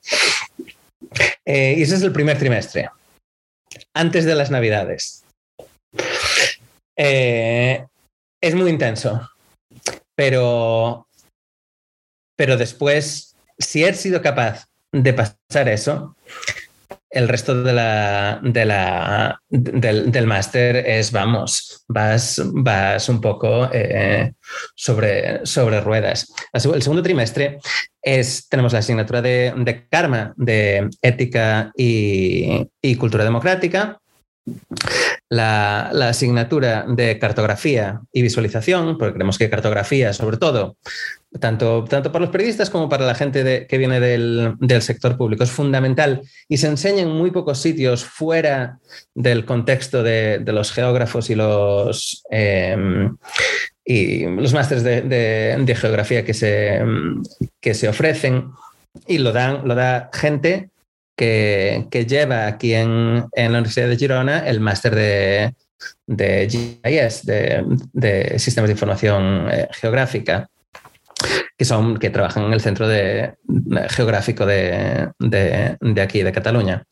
[1.53, 2.89] Eh, y ese es el primer trimestre,
[3.93, 5.25] antes de las Navidades.
[6.95, 7.85] Eh,
[8.41, 9.29] es muy intenso,
[10.15, 11.05] pero,
[12.37, 16.15] pero después, si he sido capaz de pasar eso,
[17.11, 24.33] el resto de la, de la, del, máster es, vamos, vas, vas un poco eh,
[24.75, 26.33] sobre, sobre ruedas.
[26.53, 27.59] El segundo trimestre
[28.01, 33.99] es, tenemos la asignatura de, de Karma, de Ética y, y Cultura Democrática,
[35.31, 40.75] la, asignatura de cartografía y visualización, porque creemos que cartografía, sobre todo,
[41.39, 45.51] tanto, tanto para los periodistas como para la gente que viene del, sector público, es
[45.51, 48.79] fundamental y se enseña en muy pocos sitios fuera
[49.15, 53.15] del contexto de, los geógrafos y los, em,
[53.85, 56.81] y los másteres de, geografía que se,
[57.61, 58.51] que se ofrecen.
[59.07, 60.70] Y lo, dan, lo da gente
[61.21, 65.53] que, lleva aquí en, la Universidad de Girona el máster de,
[66.07, 70.49] de GIS, de, Sistemas de Información eh, Geográfica,
[71.55, 73.35] que, son, que trabajan en el centro de,
[73.89, 75.11] geográfico de,
[76.01, 76.83] aquí, de Cataluña.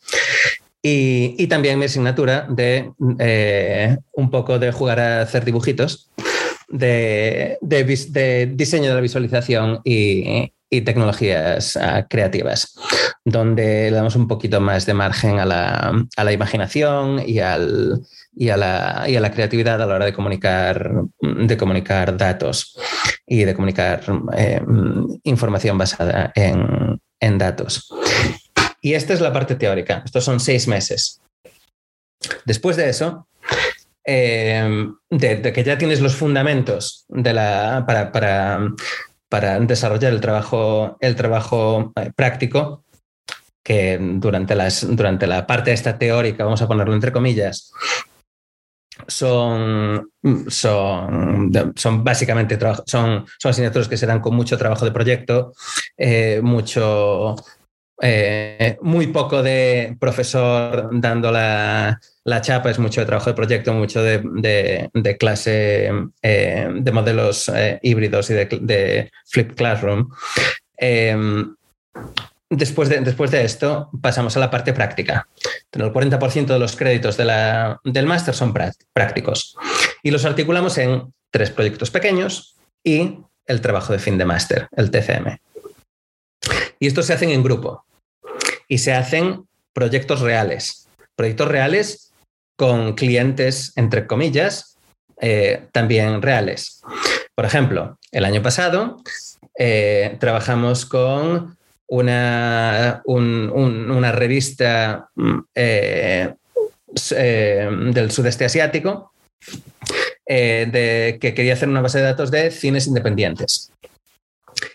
[0.82, 6.12] Y, también mi asignatura de eh, un poco de jugar a hacer dibujitos,
[6.70, 7.58] de,
[8.56, 12.76] diseño de la visualización y, y tecnologías uh, creativas,
[13.26, 18.02] donde le damos un poquito más de margen a la, a la imaginación y, al,
[18.36, 22.78] y, a la, y, a la, creatividad a la hora de comunicar, de comunicar datos
[23.26, 24.04] y de comunicar
[24.38, 24.62] eh,
[25.24, 27.90] información basada en, en datos.
[28.82, 30.04] Y esta es la parte teórica.
[30.06, 31.22] Estos son seis meses.
[32.46, 33.28] Después de eso,
[34.12, 38.60] eh, de, que ya tienes los fundamentos para, para,
[39.30, 42.84] para desarrollar el trabajo, el trabajo eh, práctico,
[43.62, 47.72] que durante, las, durante la parte esta teórica, vamos a ponerlo entre comillas,
[49.08, 50.10] son,
[50.48, 55.54] son, son básicamente son, son asignaturas que se dan con mucho trabajo de proyecto,
[55.96, 57.36] eh, mucho,
[58.02, 62.00] eh, muy poco de profesor dando la,
[62.42, 68.30] chapa, es mucho de trabajo de proyecto, mucho de, clase eh, de modelos eh, híbridos
[68.30, 70.10] y de, de, flip classroom.
[70.78, 71.54] Em,
[72.50, 75.28] después, de, después de esto, pasamos a la parte práctica.
[75.72, 78.54] El 40% de los créditos del máster son
[78.94, 79.58] prácticos
[80.04, 84.90] y los articulamos en tres proyectos pequeños y el trabajo de fin de máster, el
[84.90, 85.38] TCM.
[86.80, 87.84] Y estos se hacen en grupo
[88.70, 90.88] y se hacen proyectos reales.
[91.16, 92.14] Proyectos reales
[92.56, 94.78] con clientes, entre comillas,
[95.20, 96.82] eh, también reales.
[97.36, 99.02] Por ejemplo, el año pasado
[99.58, 105.10] eh, trabajamos con una, una revista
[105.56, 106.34] eh,
[107.10, 109.12] del sudeste asiático
[110.26, 113.72] que quería hacer una base de datos de cines independientes.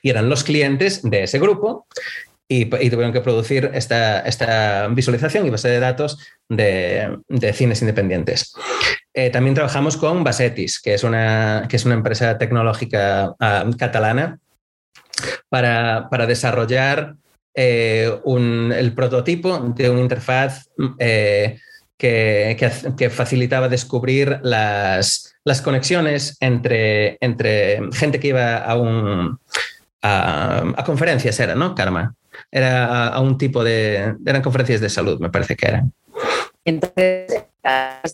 [0.02, 1.86] Y eran los clientes de ese grupo
[2.60, 7.18] y, tuvieron que producir esta, esta, visualización y base de datos de,
[7.52, 8.54] cines independientes.
[9.12, 14.38] Eh, también trabajamos con Basetis, que es una, que es una empresa tecnológica ah, catalana,
[15.48, 17.14] para, desarrollar
[17.54, 21.58] eh, el prototipo de una interfaz eh,
[21.96, 29.38] que, facilitaba descubrir las, las conexiones entre, entre gente que iba a un,
[30.04, 32.14] a, conferencias era, ¿no, Karma?
[32.50, 34.14] Era a, un tipo de...
[34.26, 35.92] Eran conferencias de salud, me parece que eran.
[36.64, 37.44] Entonces,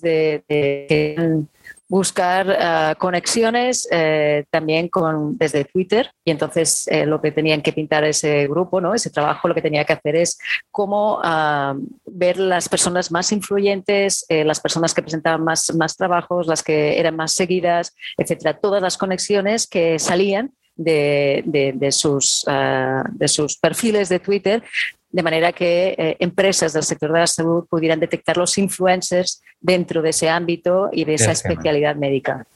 [0.01, 1.47] de,
[1.89, 7.73] buscar ah, conexiones eh, también con, desde Twitter y entonces eh, lo que tenían que
[7.73, 8.95] pintar ese grupo, ¿no?
[8.95, 10.39] ese trabajo, lo que tenía que hacer es
[10.71, 11.75] cómo ah,
[12.07, 17.17] ver las personas más influyentes, las personas que presentaban más, más trabajos, las que eran
[17.17, 24.19] más seguidas, etcétera, todas las conexiones que salían de, sus, ah, de sus perfiles de
[24.19, 24.63] Twitter,
[25.11, 30.03] de manera que eh, empresas del sector de la salud pudieran detectar los influencers dentro
[30.03, 32.47] de ese ámbito y de esa especialidad médica.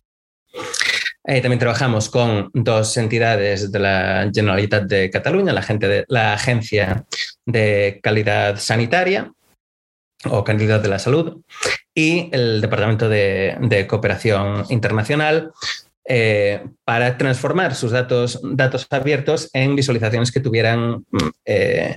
[1.25, 7.05] también trabajamos con dos entidades de la Generalitat de Cataluña, la, gente de, la Agencia
[7.45, 9.33] de Calidad Sanitaria
[10.31, 11.43] o Calidad de la Salud
[11.95, 15.53] y el Departamento de, de Cooperación Internacional,
[16.07, 21.07] eh, para transformar sus datos, datos abiertos en visualizaciones que tuvieran,
[21.47, 21.97] eh,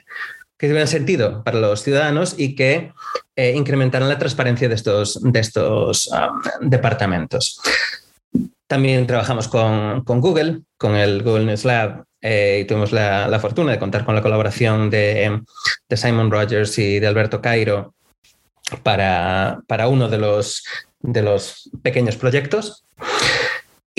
[0.58, 2.94] que tuvieran sentido para los ciudadanos y que
[3.36, 7.60] eh, incrementaran la transparencia de estos, de estos um, departamentos.
[8.66, 13.80] También trabajamos con, con, Google, con el Google News Lab y tuvimos la, fortuna de
[13.80, 15.42] contar con la colaboración de,
[15.90, 17.94] Simon Rogers y de Alberto Cairo
[18.84, 20.64] para, para uno de los,
[21.00, 22.84] de los pequeños proyectos.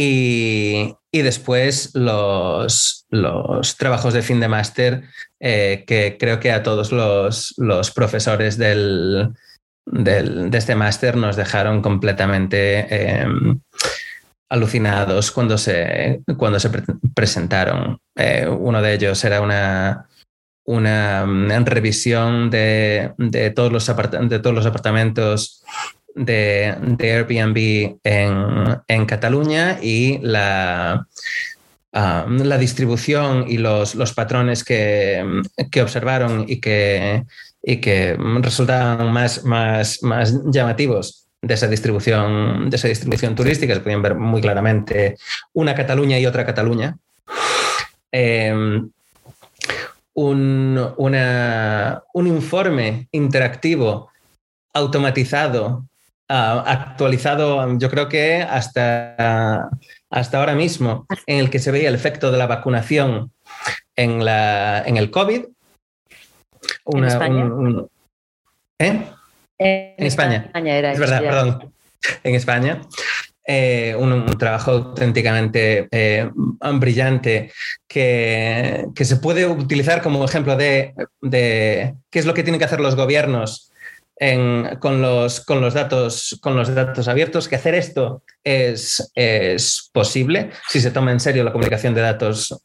[0.01, 5.03] Y, después los, los, trabajos de fin de máster,
[5.41, 9.35] eh, que creo que a todos los, los profesores del,
[9.85, 13.61] del, de este máster nos dejaron completamente em,
[14.49, 16.71] alucinados cuando se, cuando se
[17.13, 17.99] presentaron.
[18.17, 20.09] Eh, uno de ellos era una,
[20.65, 25.65] una mm, revisión de, de, todos los de todos los apartamentos
[26.15, 31.07] de, Airbnb en, Cataluña y la,
[31.93, 35.25] um, la distribución y los, los patrones que,
[35.83, 37.25] observaron y que,
[37.63, 43.75] y que resultaban más, más, más llamativos de esa distribución, de esa distribución turística.
[43.75, 45.17] Se podían ver muy claramente
[45.53, 46.97] una Cataluña y otra Cataluña.
[48.11, 48.91] Em,
[50.15, 54.11] un, un informe interactivo
[54.73, 55.85] automatizado
[56.29, 59.69] actualizado, yo creo que hasta,
[60.11, 63.33] hasta ahora mismo, en el que se veía el efecto de la vacunación
[63.97, 65.45] en, la, en el COVID.
[66.87, 67.51] ¿En España?
[68.79, 69.07] ¿eh?
[69.59, 70.51] En, España.
[70.55, 71.73] es verdad, perdón.
[72.23, 72.81] En España.
[73.51, 76.29] Eh, un, trabajo auténticamente eh,
[76.75, 77.51] brillante
[77.87, 82.67] que, que, se puede utilizar como ejemplo de, de, qué es lo que tienen que
[82.67, 83.68] hacer los gobiernos
[84.81, 90.51] con, los, con, los datos, con los datos abiertos, que hacer esto es, es posible
[90.69, 92.61] si se toma en serio la comunicación de datos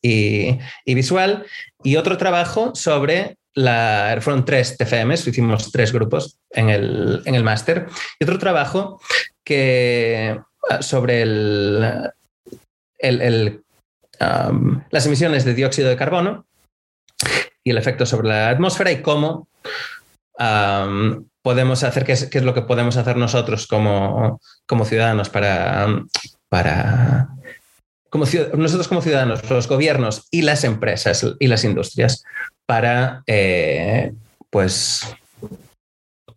[0.00, 1.44] y, visual.
[1.82, 7.44] Y otro trabajo sobre la, fueron tres TFMs, hicimos tres grupos en el, en el
[7.44, 7.86] máster.
[8.18, 9.00] Y otro trabajo
[9.44, 10.40] que
[10.80, 12.12] sobre el,
[12.98, 13.62] el,
[14.90, 16.46] las emisiones de dióxido de carbono
[17.62, 19.48] y el efecto sobre la atmósfera y cómo
[21.42, 25.86] podemos hacer, qué es, lo que podemos hacer nosotros como, como ciudadanos para,
[26.48, 27.28] para
[28.10, 32.24] como, nosotros como ciudadanos, los gobiernos y las empresas y las industrias
[32.66, 34.12] para eh,
[34.50, 35.00] pues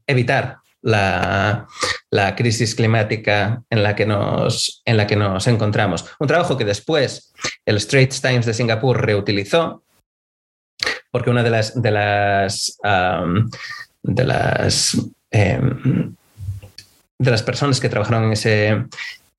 [0.07, 1.67] evitar la,
[2.09, 6.05] la, crisis climática en la, que nos, en la que nos encontramos.
[6.19, 7.33] Un trabajo que después
[7.65, 9.83] el Straits Times de Singapur reutilizó,
[11.11, 12.77] porque una de las, de las
[14.03, 14.97] de las,
[15.29, 16.15] em,
[17.17, 18.85] de las personas que trabajaron en ese,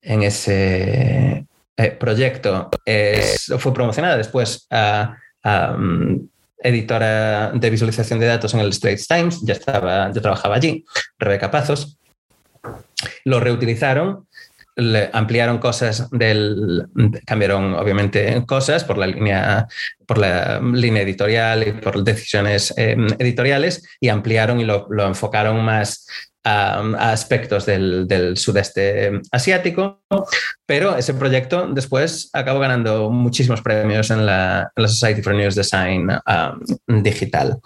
[0.01, 1.45] en ese
[1.77, 2.69] eh, proyecto
[3.57, 6.15] fue promocionada después a, mm,
[6.59, 10.85] editora de visualización de datos en el Straits Times, ya, estaba, ya trabajaba allí,
[11.19, 11.97] Rebeca Pazos.
[13.25, 14.27] Lo reutilizaron
[15.13, 16.87] ampliaron cosas del
[17.25, 19.67] cambiaron obviamente cosas por la línea
[20.07, 26.07] por la línea editorial y por decisiones em, editoriales y ampliaron y lo, enfocaron más
[26.43, 30.03] a, aspectos del, sudeste asiático,
[30.65, 36.09] pero ese proyecto después acabó ganando muchísimos premios en la, Society for News Design
[36.87, 37.59] digital.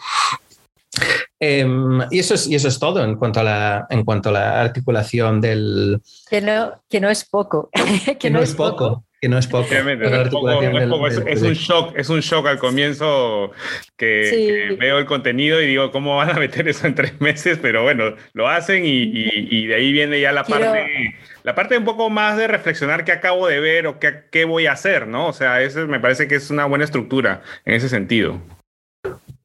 [1.40, 4.32] Em, y, eso es, y eso es todo en cuanto a la, en cuanto a
[4.32, 6.02] la articulación del...
[6.30, 7.70] Que no, que no es poco.
[8.20, 9.04] que, no, es poco.
[9.22, 9.68] Que no es poco.
[9.68, 13.52] Es, un shock, es un shock al comienzo
[13.96, 17.60] que, veo el contenido y digo, ¿cómo van a meter eso en tres meses?
[17.62, 21.86] Pero bueno, lo hacen y, y, de ahí viene ya la parte, la parte un
[21.86, 25.28] poco más de reflexionar qué acabo de ver o qué, qué voy a hacer, ¿no?
[25.28, 28.42] O sea, eso me parece que es una buena estructura en ese sentido.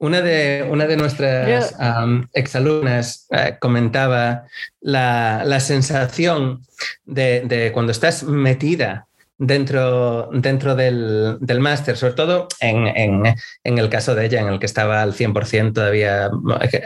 [0.02, 1.76] Una de, una de nuestras
[2.32, 4.46] exalumnas eh, comentaba
[4.80, 6.66] la, sensación
[7.04, 9.06] de, cuando estás metida
[9.38, 13.22] dentro, dentro del, máster, sobre todo en,
[13.62, 16.30] el caso de ella, en el que estaba al 100% todavía,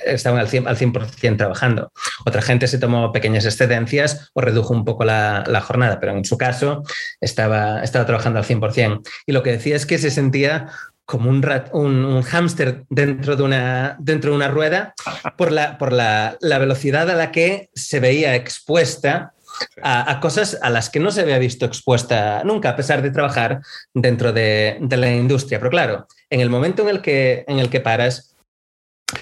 [0.04, 1.92] estaba al 100%, al 100 trabajando.
[2.26, 6.36] Otra gente se tomó pequeñas excedencias o redujo un poco la, jornada, pero en su
[6.36, 6.82] caso
[7.22, 9.00] estaba, estaba trabajando al 100%.
[9.24, 10.68] Y lo que decía es que se sentía
[11.06, 11.40] como un,
[11.72, 14.92] un, hámster dentro de, una, dentro de una rueda
[15.38, 19.32] por, la, por la, velocidad a la que se veía expuesta
[19.82, 23.60] a, cosas a las que no se había visto expuesta nunca, a pesar de trabajar
[23.94, 25.60] dentro de, la industria.
[25.60, 28.34] Pero claro, en el momento en el que, en el que paras,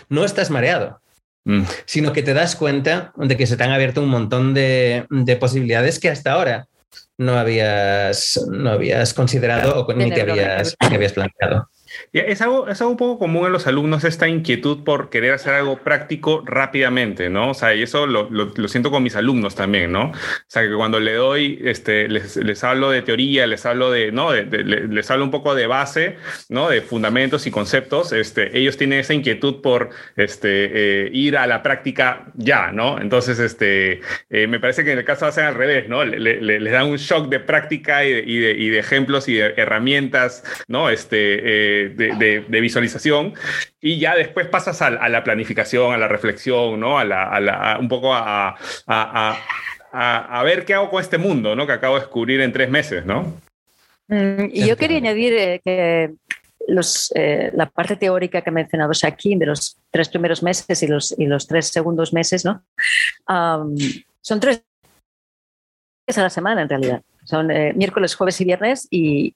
[0.09, 1.01] no estás mareado.
[1.47, 1.64] Mm.
[1.85, 5.07] sino que te das cuenta de que se te han abierto un montón de,
[5.39, 6.68] posibilidades que hasta ahora
[7.18, 11.68] no habías, no habías considerado o ni te habías, te habías planteado.
[12.12, 15.55] Es algo, es algo un poco común en los alumnos esta inquietud por querer hacer
[15.55, 17.51] algo práctico rápidamente, ¿no?
[17.51, 20.11] O sea, y eso lo, lo, siento con mis alumnos también, ¿no?
[20.11, 20.14] O
[20.47, 24.32] sea, que cuando le doy, este, les, les hablo de teoría, les hablo de, ¿no?
[24.32, 26.16] les hablo un poco de base,
[26.49, 26.68] ¿no?
[26.68, 31.62] De fundamentos y conceptos, este, ellos tienen esa inquietud por este, eh, ir a la
[31.62, 33.01] práctica ya, ¿no?
[33.01, 36.05] Entonces, este, eh, me parece que en el caso ser al revés, ¿no?
[36.05, 39.34] Le, les da un shock de práctica y de, y de, y de ejemplos y
[39.34, 40.90] de herramientas, ¿no?
[40.90, 41.16] Este,
[41.84, 43.35] eh, de, visualización
[43.80, 46.99] y ya después pasas a, la planificación, a la reflexión, ¿no?
[46.99, 48.57] A, la, un poco a,
[48.87, 51.66] a, ver qué hago con este mundo, ¿no?
[51.66, 53.41] Que acabo de descubrir en tres meses, ¿no?
[54.09, 56.12] Mm, y yo quería añadir eh, que
[56.66, 60.87] los, eh, la parte teórica que ha mencionado Shaquín de los tres primeros meses y
[60.87, 62.64] los, y los tres segundos meses, ¿no?
[63.26, 64.62] son tres
[66.14, 67.03] a la semana en realidad.
[67.25, 69.33] Son eh, miércoles, jueves y viernes y,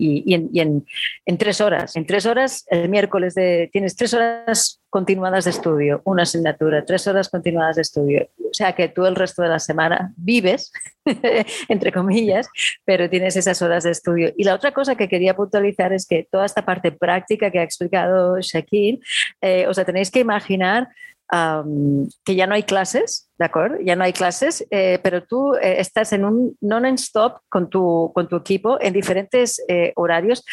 [0.55, 1.97] en, tres horas.
[1.97, 7.07] En tres horas, el miércoles de, tienes tres horas continuadas de estudio, una asignatura, tres
[7.07, 8.29] horas continuadas de estudio.
[8.39, 10.73] O sea que tú el resto de la semana vives,
[11.69, 12.49] entre comillas,
[12.85, 14.33] pero tienes esas horas de estudio.
[14.37, 17.63] Y la otra cosa que quería puntualizar es que toda esta parte práctica que ha
[17.63, 19.01] explicado Shaquille,
[19.41, 20.89] eh, o sea, tenéis que imaginar
[21.31, 23.77] que ya no hay clases, ¿de acuerdo?
[23.85, 28.29] Ya no hay clases, eh, pero tú eh, estás en un non-stop con tu, con
[28.29, 30.45] tu equipo en diferentes eh, horarios,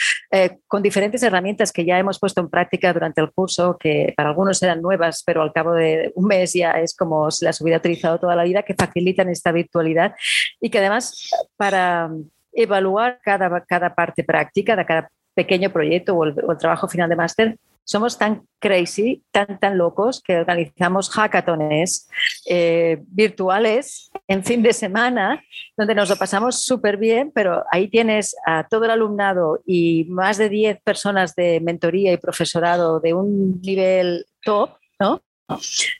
[0.68, 4.62] con diferentes herramientas que ya hemos puesto en práctica durante el curso, que para algunos
[4.62, 8.20] eran nuevas, pero al cabo de un mes ya es como se las hubiera utilizado
[8.20, 10.14] toda la vida, que facilitan esta virtualidad
[10.60, 12.12] y que además para
[12.52, 17.10] evaluar cada, cada parte práctica de cada pequeño proyecto o el, o el trabajo final
[17.10, 22.10] de máster, somos tan crazy, tan, tan locos, que organizamos hackatones
[22.48, 25.44] eh, virtuales en fin de semana,
[25.78, 30.38] donde nos lo pasamos súper bien, pero ahí tienes a todo el alumnado y más
[30.38, 35.22] de 10 personas de mentoría y profesorado de un nivel top, ¿no?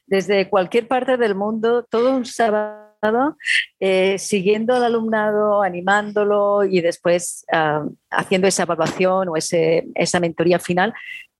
[0.08, 3.38] Desde cualquier parte del mundo, todo un sábado
[3.80, 10.96] eh, siguiendo al alumnado, animándolo y después ah, haciendo esa evaluación o esa mentoría final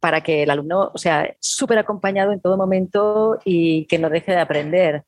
[0.06, 4.38] para que el alumno, sea, súper acompañado en todo momento y que no deje de
[4.38, 5.04] aprender.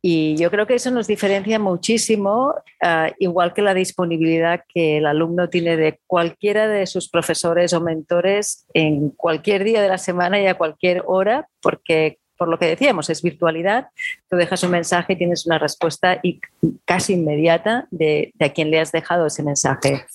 [0.00, 5.06] Y yo creo que eso nos diferencia muchísimo, ah, igual que la disponibilidad que el
[5.06, 10.40] alumno tiene de cualquiera de sus profesores o mentores en cualquier día de la semana
[10.40, 13.88] y a cualquier hora, porque por lo que decíamos, es virtualidad,
[14.30, 16.40] tú dejas un mensaje tienes una respuesta y
[16.84, 20.06] casi inmediata de, a quien le has dejado ese mensaje.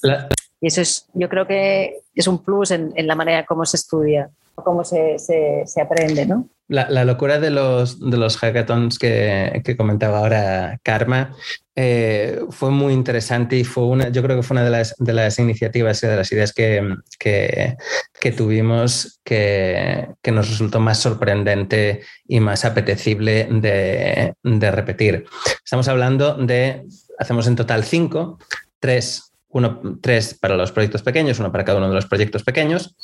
[0.62, 4.30] Y eso es, yo creo que es un plus en, la manera como se estudia,
[4.56, 6.48] cómo se, se, aprende, ¿no?
[6.68, 11.36] La, locura de los, de los hackathons que, que comentaba ahora Karma
[11.76, 15.14] eh, fue muy interesante y fue una, yo creo que fue una de las, de
[15.14, 17.76] las iniciativas y de las ideas que, que,
[18.20, 25.26] que tuvimos que, que, nos resultó más sorprendente y más apetecible de, de repetir.
[25.66, 26.86] Estamos hablando de,
[27.18, 28.38] hacemos en total cinco,
[28.80, 32.96] tres uno, tres para los proyectos pequeños, uno para cada uno de los proyectos pequeños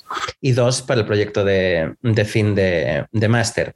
[0.42, 1.96] y dos para el proyecto de,
[2.26, 3.76] fin de, de máster.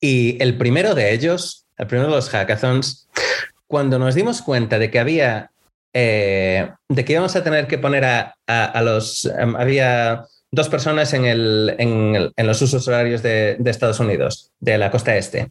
[0.00, 3.08] Y el primero de ellos, el primero de los hackathons,
[3.66, 5.50] cuando nos dimos cuenta de que había,
[5.92, 11.24] eh, de que íbamos a tener que poner a, los, em, había dos personas en,
[11.24, 15.50] el, en, los usos horarios de, de, Estados Unidos, de la costa este,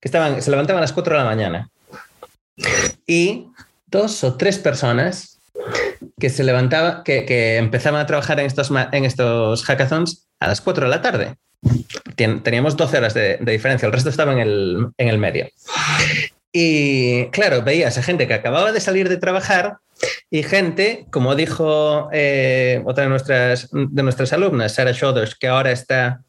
[0.00, 1.70] que estaban, se levantaban a las 4 de la mañana.
[3.06, 3.46] Y
[3.86, 5.40] dos o tres personas
[6.18, 10.84] que se levantaban, que, empezaban a trabajar en estos, en estos hackathons a las 4
[10.84, 11.34] de la tarde.
[12.14, 15.48] Teníamos 12 horas de, diferencia, el resto estaba en el, en el medio.
[16.52, 19.78] Y claro, veías a gente que acababa de salir de trabajar
[20.30, 25.72] y gente, como dijo eh, otra de nuestras, de nuestras alumnas, Sarah Shoders, que ahora
[25.72, 26.20] está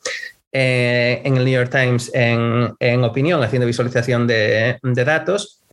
[0.52, 5.64] eh, en el New York Times en, en opinión, haciendo visualización de, de datos,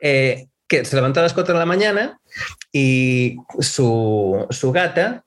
[0.00, 2.20] eh, que se levantó a las 4 de la mañana
[2.72, 5.24] y su, gata,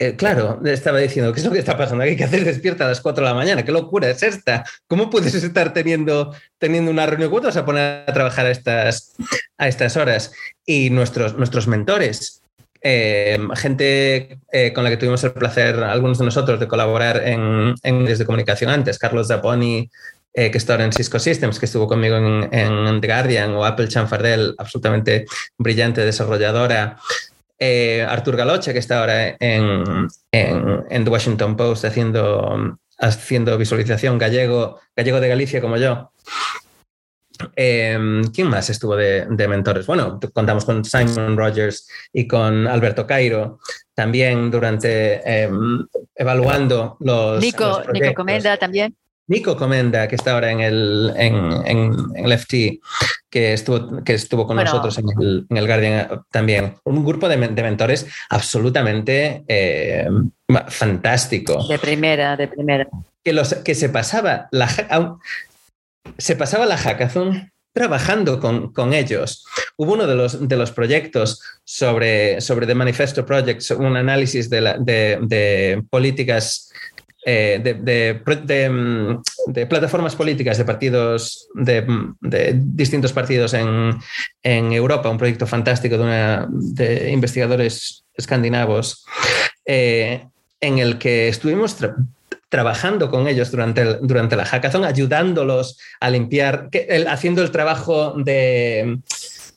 [0.00, 2.16] eh, claro, estaba diciendo, ¿qué es lo que está pasando aquí?
[2.16, 3.64] ¿Qué haces despierta a las 4 de la mañana?
[3.64, 4.64] ¿Qué locura es esta?
[4.88, 7.30] ¿Cómo puedes estar teniendo, teniendo una reunión?
[7.30, 9.12] ¿Cómo te vas a poner a trabajar a estas,
[9.56, 10.32] a estas horas?
[10.66, 12.42] Y nuestros, nuestros mentores,
[12.82, 17.76] eh, gente eh, con la que tuvimos el placer, algunos de nosotros, de colaborar en,
[17.84, 19.88] en de comunicación antes, Carlos Zaponi,
[20.32, 23.88] eh, que está ahora en Cisco Systems, que estuvo conmigo en, The Guardian, o Apple
[23.88, 25.26] Chanfardel, absolutamente
[25.58, 26.96] brillante desarrolladora.
[27.58, 34.80] Eh, Artur Galocha, que está ahora en, en, The Washington Post haciendo, haciendo visualización gallego,
[34.96, 36.12] gallego de Galicia como yo.
[37.56, 39.86] Em, ¿Quién más estuvo de, mentores?
[39.86, 43.58] Bueno, contamos con Simon Rogers y con Alberto Cairo,
[43.94, 47.40] también durante em, evaluando los.
[47.40, 48.94] Nico, Nico Comenda también.
[49.30, 52.80] Nico Comenda, que está ahora en el, en, el FT,
[53.30, 55.06] que estuvo, que estuvo con nosotros en
[55.56, 56.74] el, Guardian también.
[56.84, 60.30] Un grupo de, mentores absolutamente em,
[60.68, 61.66] fantástico.
[61.66, 62.88] De primera, de primera.
[63.24, 64.68] Que, los, que se pasaba la
[66.18, 69.44] se pasaba la hackathon trabajando con, ellos.
[69.76, 75.82] Hubo uno de los, de los proyectos sobre, sobre The Manifesto Project, un análisis de,
[75.88, 76.72] políticas,
[77.24, 77.58] eh,
[78.70, 87.10] mm, de, plataformas políticas de partidos, de, distintos partidos en, Europa, un proyecto fantástico de,
[87.10, 89.04] investigadores escandinavos,
[89.64, 90.26] eh,
[90.60, 91.76] en el que estuvimos
[92.48, 96.68] trabajando con ellos durante, durante la hackathon, ayudándolos a limpiar,
[97.08, 98.98] haciendo el trabajo de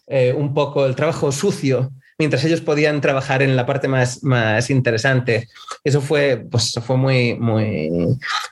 [0.07, 4.69] eh, un poco el trabajo sucio mientras ellos podían trabajar en la parte más, más
[4.69, 5.47] interesante.
[5.83, 7.89] Eso fue, pues, fue muy, muy,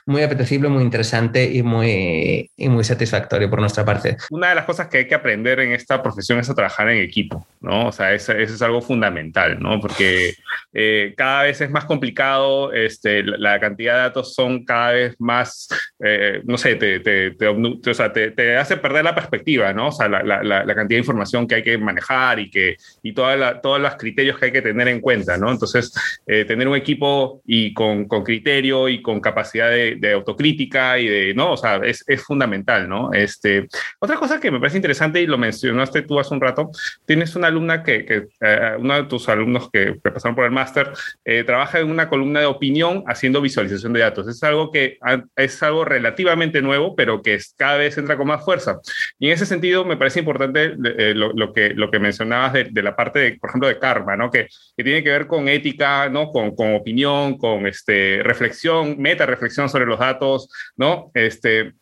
[0.06, 4.16] muy apetecible, muy interesante y muy, y muy satisfactorio por nuestra parte.
[4.30, 7.02] Una de las cosas que hay que aprender en esta profesión es a trabajar en
[7.02, 7.88] equipo, ¿no?
[7.88, 9.80] O sea, eso, es algo fundamental, ¿no?
[9.80, 10.34] Porque
[10.72, 15.68] eh, cada vez es más complicado, este, la, cantidad de datos son cada vez más,
[16.02, 19.88] eh, no sé, te, te, te, o sea, te, hace perder la perspectiva, ¿no?
[19.88, 23.12] O sea, la, la, la, cantidad de información que hay que manejar y, que, y
[23.12, 25.50] toda la, todos los criterios que hay que tener en cuenta, ¿no?
[25.50, 25.92] Entonces,
[26.26, 31.08] eh, tener un equipo y con, con criterio y con capacidad de, de, autocrítica y
[31.08, 31.52] de, ¿no?
[31.52, 33.12] O sea, es, es, fundamental, ¿no?
[33.12, 36.70] Este, otra cosa que me parece interesante y lo mencionaste tú hace un rato,
[37.04, 40.92] tienes una alumna que, que eh, uno de tus alumnos que, pasaron por el máster,
[41.24, 44.28] eh, trabaja en una columna de opinión haciendo visualización de datos.
[44.28, 44.98] Es algo que
[45.36, 48.78] es algo relativamente nuevo, pero que cada vez entra con más fuerza.
[49.18, 52.82] Y en ese sentido, me parece importante lo, lo, que, lo que mencionabas de, de
[52.82, 54.30] la parte de, por ejemplo, de karma, ¿no?
[54.30, 56.30] Que, que tiene que ver con ética, ¿no?
[56.30, 61.10] Con, con, opinión, con este, reflexión, meta reflexión sobre los datos, ¿no?
[61.12, 61.72] Este,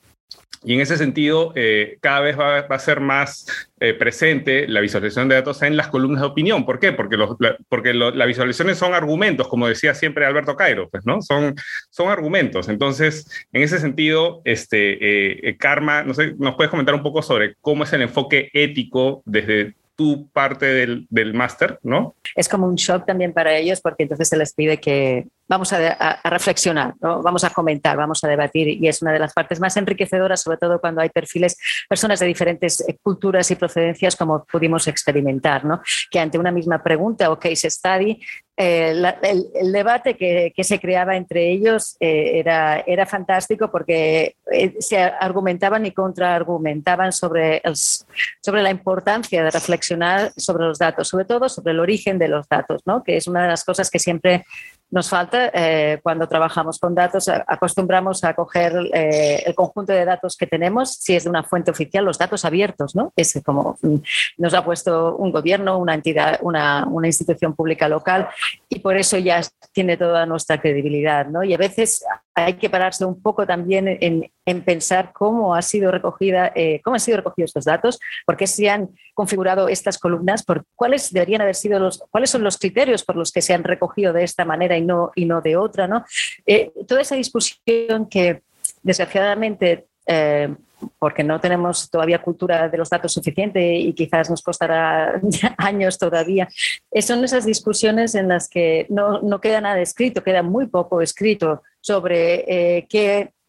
[0.62, 3.46] y en ese sentido, eh, cada vez va, a ser más
[3.78, 6.64] eh, presente la visualización de datos en las columnas de opinión.
[6.64, 6.92] ¿Por qué?
[6.92, 7.36] Porque, los,
[7.68, 11.20] porque las visualizaciones son argumentos, como decía siempre Alberto Cairo, pues, ¿no?
[11.20, 11.54] Son,
[11.90, 12.68] son argumentos.
[12.68, 17.54] Entonces, en ese sentido, este, eh, Karma, no sé, ¿nos puedes comentar un poco sobre
[17.60, 22.16] cómo es el enfoque ético desde tu parte del, del máster, ¿no?
[22.34, 26.20] Es como un shock también para ellos porque entonces se les pide que vamos a,
[26.22, 27.22] reflexionar, ¿no?
[27.22, 30.58] vamos a comentar, vamos a debatir y es una de las partes más enriquecedoras, sobre
[30.58, 35.82] todo cuando hay perfiles, personas de diferentes eh, culturas y procedencias como pudimos experimentar, ¿no?
[36.08, 38.20] que ante una misma pregunta o case study,
[38.56, 44.36] eh, el, debate que, que, se creaba entre ellos eh, era, era fantástico porque
[44.80, 51.24] se argumentaban y contraargumentaban sobre, el, sobre la importancia de reflexionar sobre los datos, sobre
[51.24, 53.02] todo sobre el origen de los datos, ¿no?
[53.02, 54.44] que es una de las cosas que siempre
[54.90, 57.28] nos falta eh, cuando trabajamos con datos.
[57.28, 61.70] Acostumbramos a coger eh, el conjunto de datos que tenemos, si es de una fuente
[61.70, 63.12] oficial, los datos abiertos, ¿no?
[63.16, 63.96] Es como mm,
[64.38, 68.28] nos ha puesto un gobierno, una entidad, una, una institución pública local
[68.68, 69.40] y por eso ya
[69.72, 71.44] tiene toda nuestra credibilidad, ¿no?
[71.44, 72.04] Y a veces
[72.34, 76.94] hay que pararse un poco también en, en pensar cómo ha sido recogida, eh, cómo
[76.94, 81.42] han sido recogidos estos datos, por qué se han configurado estas columnas, por cuáles deberían
[81.42, 84.44] haber sido los, cuáles son los criterios por los que se han recogido de esta
[84.44, 86.04] manera y no, y no de otra, ¿no?
[86.46, 88.42] Eh, toda esa discusión que
[88.82, 90.54] desgraciadamente eh,
[90.98, 95.20] porque no tenemos todavía cultura de los datos suficiente y quizás nos costará
[95.58, 96.48] años todavía.
[97.00, 102.78] Son esas discusiones en las que no, queda nada escrito, queda muy poco escrito sobre
[102.78, 102.86] eh,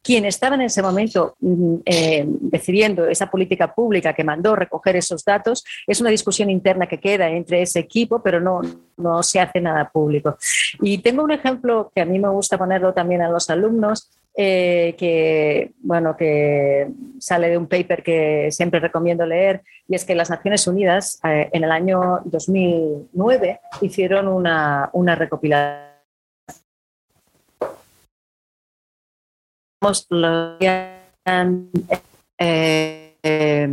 [0.01, 5.23] quien estaba en ese momento mm, eh, decidiendo esa política pública que mandó recoger esos
[5.23, 8.61] datos, es una discusión interna que queda entre ese equipo, pero no,
[8.97, 10.37] no se hace nada público.
[10.81, 14.09] Y tengo un ejemplo que a mí me gusta ponerlo también a los alumnos,
[14.43, 16.87] eh, que, bueno, que
[17.19, 21.47] sale de un paper que siempre recomiendo leer, y es que las Naciones Unidas eh,
[21.53, 25.91] en el año 2009 hicieron una, una recopilación
[32.39, 33.67] eh,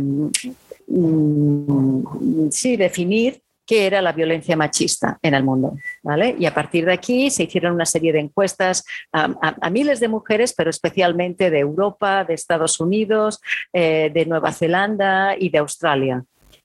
[0.87, 5.77] mm, sí, definir qué era la violencia machista en el mundo.
[6.01, 6.35] ¿vale?
[6.39, 10.55] Y a partir de aquí se hicieron una serie de encuestas a, miles de mujeres,
[10.57, 13.39] pero especialmente de Europa, de Estados Unidos,
[13.71, 16.23] eh, de Nueva Zelanda y de Australia.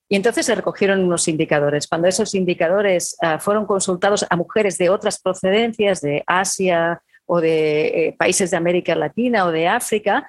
[0.08, 1.86] Y entonces se recogieron unos indicadores.
[1.86, 8.14] Cuando esos indicadores ah, fueron consultados a mujeres de otras procedencias, de Asia, o de
[8.18, 10.28] países de América Latina o de África,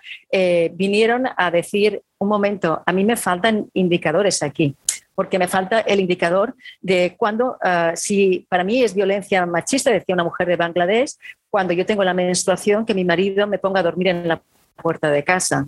[0.75, 4.77] vinieron a decir, un momento, a mí me faltan indicadores aquí
[5.15, 10.13] porque me falta el indicador de cuando, ah, si para mí es violencia machista, decía
[10.13, 11.13] una mujer de Bangladesh,
[11.49, 14.41] cuando yo tengo la menstruación, que mi marido me ponga a dormir en la
[14.81, 15.67] puerta de casa.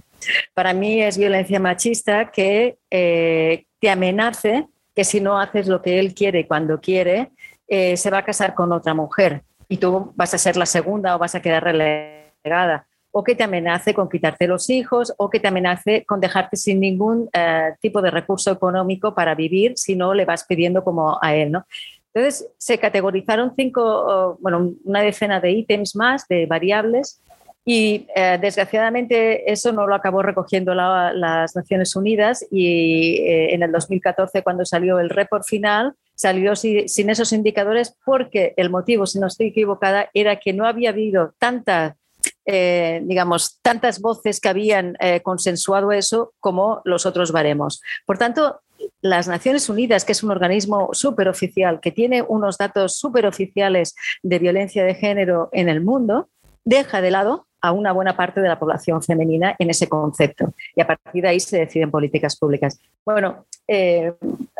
[0.53, 5.99] Para mí es violencia machista que eh, te amenace que si no haces lo que
[5.99, 7.31] él quiere cuando quiere,
[7.67, 11.15] eh, se va a casar con otra mujer y tú vas a ser la segunda
[11.15, 12.87] o vas a quedar relegada
[13.17, 16.79] o que te amenace con quitarte los hijos o que te amenace con dejarte sin
[16.79, 21.33] ningún eh, tipo de recurso económico para vivir si no le vas pidiendo como a
[21.33, 21.65] él, ¿no?
[22.13, 27.19] Entonces se categorizaron cinco, bueno, una decena de ítems más, de variables,
[27.65, 33.71] y eh, desgraciadamente eso no lo acabó recogiendo las Naciones Unidas y eh, en el
[33.71, 39.25] 2014 cuando salió el report final salió sin esos indicadores porque el motivo, si no
[39.25, 41.97] estoy equivocada, era que no había habido tanta
[42.45, 47.81] eh, digamos, tantas voces que habían eh, consensuado eso como los otros baremos.
[48.05, 48.61] Por tanto,
[49.01, 54.83] las Naciones Unidas, que es un organismo superoficial, que tiene unos datos superoficiales de violencia
[54.83, 56.29] de género en el mundo,
[56.63, 60.53] deja de lado a una buena parte de la población femenina en ese concepto.
[60.75, 62.79] Y a partir de ahí se deciden políticas públicas.
[63.03, 64.13] Bueno, eh,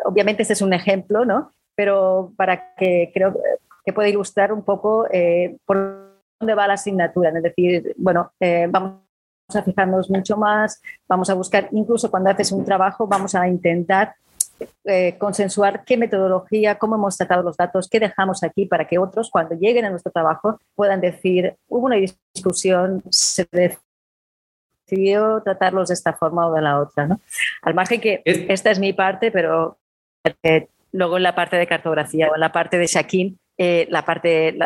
[0.04, 1.52] obviamente este es un ejemplo, ¿no?
[1.74, 3.36] Pero para que creo
[3.84, 5.06] que puede ilustrar un poco
[6.38, 9.00] dónde va la asignatura, es decir, bueno, eh, vamos
[9.54, 14.14] a fijarnos mucho más, vamos a buscar, incluso cuando haces un trabajo, vamos a intentar
[14.84, 19.30] eh, consensuar qué metodología, cómo hemos tratado los datos, qué dejamos aquí para que otros,
[19.30, 23.48] cuando lleguen a nuestro trabajo, puedan decir, hubo una discusión, se
[24.86, 27.06] decidió tratarlos de esta forma o de la otra.
[27.06, 27.20] ¿no?
[27.62, 29.78] Al margen que esta es mi parte, pero
[30.42, 34.04] eh, luego en la parte de cartografía o en la parte de Shaquin eh, la
[34.04, 34.56] parte,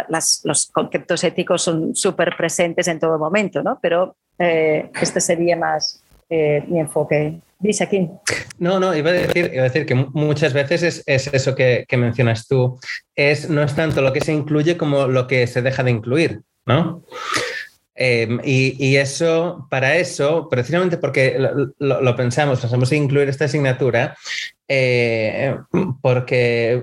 [0.44, 3.78] los conceptos éticos son súper presentes en todo momento, ¿no?
[3.80, 7.40] Pero eh, este sería más eh, mi enfoque.
[7.58, 8.10] Dice aquí.
[8.58, 11.86] No, no, iba a decir, iba a decir que muchas veces es, es eso que,
[11.88, 12.78] que, mencionas tú.
[13.16, 16.42] Es, no es tanto lo que se incluye como lo que se deja de incluir,
[16.66, 17.02] ¿no?
[17.94, 23.30] Em, y, y, eso, para eso, precisamente porque lo, lo, lo pensamos, pensamos en incluir
[23.30, 24.16] esta asignatura,
[26.02, 26.82] porque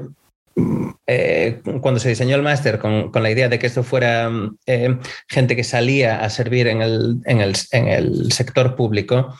[1.07, 4.29] eh, cuando se diseñó el máster con, la idea de que esto fuera
[4.65, 4.97] eh,
[5.27, 9.35] gente que salía a servir en el, sector público,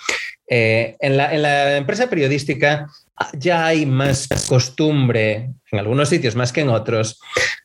[0.47, 2.87] eh, en, la, empresa periodística
[3.33, 7.19] ya hay más costumbre, en algunos sitios más que en otros,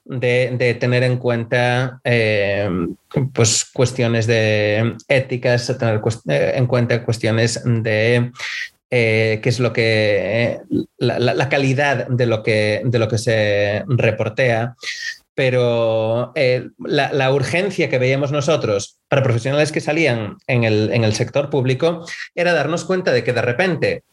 [0.04, 2.00] de, tener en cuenta
[3.32, 8.32] pues, cuestiones de éticas, tener en cuenta cuestiones de
[8.96, 10.60] eh, qué es lo que
[10.98, 14.76] la, calidad de lo que, de lo que se reportea.
[15.34, 22.06] Pero eh, la, urgencia que veíamos nosotros para profesionales que salían en el, sector público
[22.36, 24.04] era darnos cuenta de que de repente,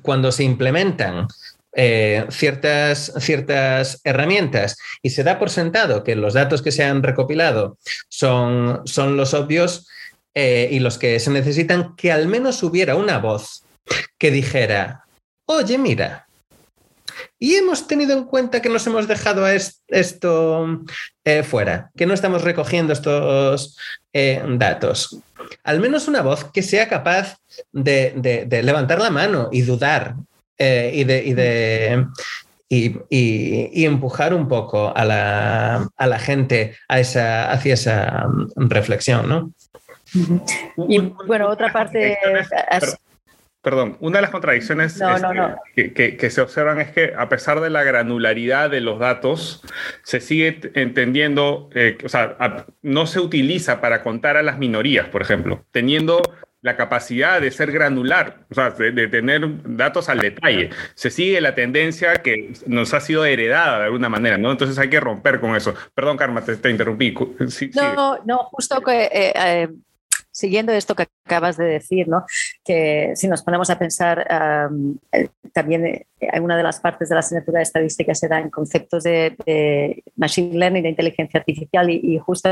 [0.00, 1.26] cuando se implementan
[1.74, 7.02] eh, ciertas, ciertas herramientas y se da por sentado que los datos que se han
[7.02, 7.76] recopilado
[8.08, 9.86] son, son los obvios
[10.32, 13.64] y los que se necesitan, que al menos hubiera una voz
[14.20, 15.04] que dijera,
[15.46, 16.28] oye, mira,
[17.38, 20.82] y hemos tenido en cuenta que nos hemos dejado esto
[21.24, 23.78] eh, fuera, que no estamos recogiendo estos
[24.12, 25.18] eh, datos.
[25.64, 27.38] Al menos una voz que sea capaz
[27.72, 30.14] de, levantar la mano y dudar
[30.58, 32.06] eh, y de...
[32.72, 39.52] Y, empujar un poco a la, gente a esa, hacia esa mm, reflexión, ¿no?
[40.88, 42.16] Y bueno, otra parte...
[43.62, 45.00] Perdón, una de las contradicciones
[45.76, 49.62] este, Que, se observan es que a pesar de la granularidad de los datos,
[50.02, 52.36] se sigue entendiendo, eh, o sea,
[52.80, 56.22] no se utiliza para contar a las minorías, por ejemplo, teniendo
[56.62, 60.70] la capacidad de ser granular, o sea, de, tener datos al detalle.
[60.94, 64.50] Se sigue la tendencia que nos ha sido heredada de alguna manera, ¿no?
[64.50, 65.74] Entonces hay que romper con eso.
[65.94, 67.14] Perdón, Karma, te, interrumpí.
[67.74, 69.04] no, no, justo que...
[69.04, 69.68] Eh, eh,
[70.30, 72.24] siguiendo esto que acabas de decir, ¿no?
[72.64, 74.26] que si nos ponemos a pensar,
[75.12, 76.06] eh, también eh,
[76.40, 80.58] una de las partes de la asignatura de estadística se da en conceptos de, machine
[80.58, 82.48] learning, de inteligencia artificial, y, justo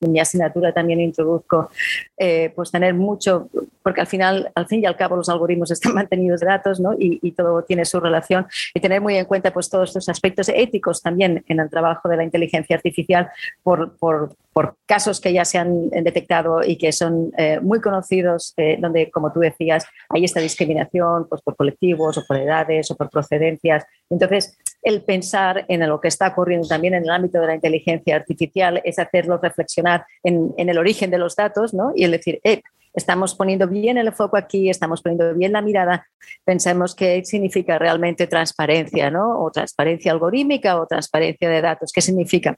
[0.00, 1.70] en mi asignatura también introduzco,
[2.16, 3.48] eh, pues tener mucho,
[3.82, 6.94] porque al final, al fin y al cabo, los algoritmos están mantenidos de datos ¿no?
[6.94, 8.46] y, y, todo tiene su relación.
[8.74, 12.16] Y tener muy en cuenta pues, todos estos aspectos éticos también en el trabajo de
[12.16, 13.30] la inteligencia artificial
[13.62, 18.54] por, por, por casos que ya se han detectado y que son eh, muy conocidos,
[18.56, 22.96] eh, donde, como tú decías, hay esta discriminación pues, por colectivos o por edades o
[22.96, 23.84] por procedencias.
[24.10, 28.16] Entonces, el pensar en lo que está ocurriendo también en el ámbito de la inteligencia
[28.16, 31.92] artificial es hacerlo reflexionar en, en el origen de los datos ¿no?
[31.94, 32.62] y el decir, eh,
[32.94, 36.06] estamos poniendo bien el foco aquí, estamos poniendo bien la mirada,
[36.44, 39.42] pensemos qué significa realmente transparencia, ¿no?
[39.42, 42.56] O transparencia algorítmica o transparencia de datos, ¿qué significa?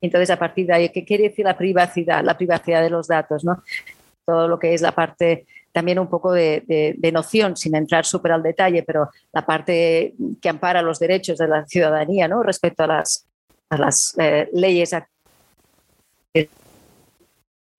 [0.00, 2.24] Entonces, a partir de ahí, ¿qué quiere decir la privacidad?
[2.24, 3.62] La privacidad de los datos, ¿no?
[4.24, 8.42] Todo lo que es la parte también un poco de, noción, sin entrar súper al
[8.42, 12.42] detalle, pero la parte que ampara los derechos de la ciudadanía, ¿no?
[12.42, 13.26] Respecto a las,
[13.70, 14.92] a las eh, leyes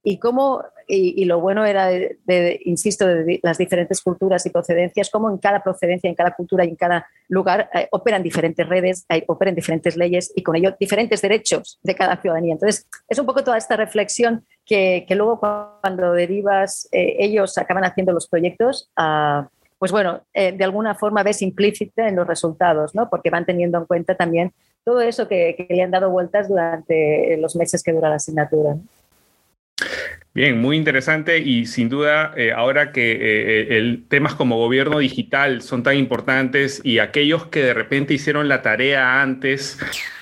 [0.04, 5.30] y cómo y, lo bueno era, de, insisto, de las diferentes culturas y procedencias, cómo
[5.30, 9.24] en cada procedencia, en cada cultura y en cada lugar eh, operan diferentes redes, eh,
[9.28, 12.54] operan diferentes leyes y con ello diferentes derechos de cada ciudadanía.
[12.54, 18.12] Entonces, es un poco toda esta reflexión que, luego cuando derivas, eh, ellos acaban haciendo
[18.12, 18.89] los proyectos.
[18.97, 19.47] Uh,
[19.78, 23.10] pues bueno, de alguna forma ves implícita en los resultados, ¿no?
[23.10, 24.52] Porque van teniendo en cuenta también
[24.84, 28.76] todo eso que le han dado vueltas durante los meses que dura la asignatura.
[30.32, 34.99] Bien, muy interesante y sin duda eh, ahora que eh, eh, el, temas como gobierno
[34.99, 39.80] digital son tan importantes y aquellos que de repente hicieron la tarea antes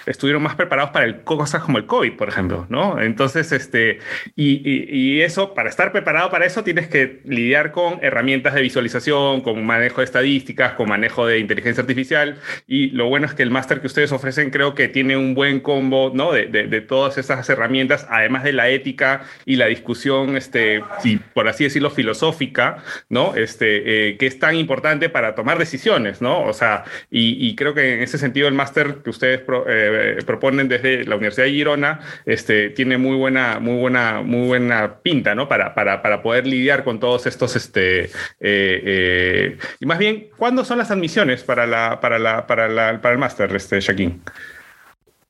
[0.08, 3.00] estuvieron más preparados para el, cosas como el COVID, por ejemplo, ¿no?
[3.02, 4.00] Entonces, este,
[4.36, 9.66] y, eso, para estar preparado para eso, tienes que lidiar con herramientas de visualización, con
[9.66, 12.38] manejo de estadísticas, con manejo de inteligencia artificial.
[12.68, 15.60] Y lo bueno es que el máster que ustedes ofrecen creo que tiene un buen
[15.60, 16.32] combo, ¿no?
[16.32, 21.48] De, de, todas esas herramientas, además de la ética y la discusión, este, si, por
[21.48, 23.36] así decirlo, filosófica, ¿no?
[23.36, 26.44] Este, eh, que es tan importante para tomar decisiones, ¿no?
[26.44, 30.68] O sea, y, creo que en ese sentido el máster que ustedes eh, eh, proponen
[30.68, 35.48] desde la Universidad de Girona este, tiene muy buena, muy buena, muy buena pinta, ¿no?
[35.48, 40.66] Para, para, para poder lidiar con todos estos, este, eh, eh, y más bien, ¿cuándo
[40.66, 44.22] son las admisiones para la, para la, para la, para el máster, este, Shaquín?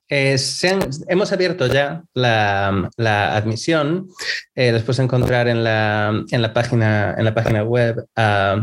[0.09, 4.07] hemos abierto ya la, la admisión.
[4.55, 8.61] después de encontrar en la, en la, página, en la página web uh,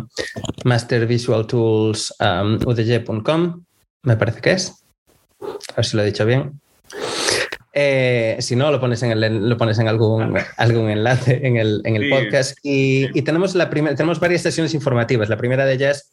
[0.65, 3.65] mastervisualtools.udg.com,
[4.05, 4.84] me parece que es.
[5.41, 6.61] A ver si lo he dicho bien.
[7.77, 11.83] Eh, si no, lo pones en, el, lo pones en algún, algún enlace en el,
[11.85, 12.57] en el podcast.
[12.63, 15.29] Y, y, tenemos, la tenemos varias sesiones informativas.
[15.29, 16.11] La primera de ellas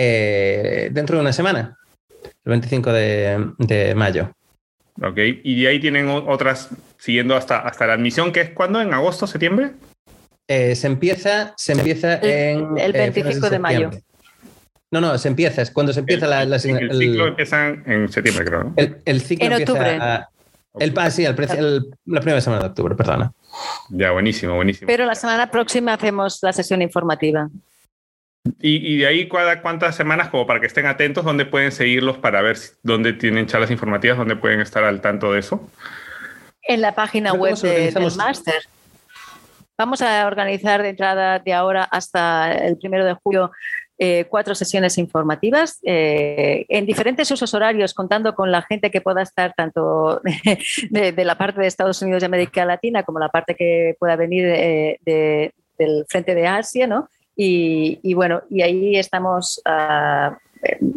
[0.00, 1.76] eh, dentro de una semana,
[2.22, 4.32] el 25 de, de, mayo.
[5.02, 8.94] Ok, y de ahí tienen otras siguiendo hasta, hasta la admisión, que es cuando, en
[8.94, 9.72] agosto, septiembre.
[10.46, 12.78] Eh, se empieza, se empieza en.
[12.78, 13.90] El 25 de mayo.
[14.90, 18.64] No, no, se empieza, es cuando se empieza la, El ciclo empieza en septiembre, creo.
[18.64, 18.74] ¿no?
[18.76, 19.98] El, ciclo en empieza octubre.
[20.00, 20.28] A,
[20.78, 21.34] el, ah, sí, la
[22.20, 23.32] primera semana de octubre, perdona.
[23.90, 24.86] Ya, buenísimo, buenísimo.
[24.86, 27.48] Pero la semana próxima hacemos la sesión informativa.
[28.60, 32.40] Y, y de ahí, ¿cuántas semanas, como para que estén atentos, dónde pueden seguirlos para
[32.40, 35.68] ver dónde tienen charlas informativas, dónde pueden estar al tanto de eso?
[36.62, 38.62] En la página web de, del máster.
[39.76, 43.52] Vamos a organizar de entrada de ahora hasta el primero de julio
[43.98, 49.22] eh, cuatro sesiones informativas eh, en diferentes usos horarios, contando con la gente que pueda
[49.22, 50.20] estar tanto
[50.90, 54.46] de, la parte de Estados Unidos y América Latina como la parte que pueda venir
[55.04, 57.08] del frente de Asia, ¿no?
[57.40, 60.36] Y, bueno, y ahí estamos ah,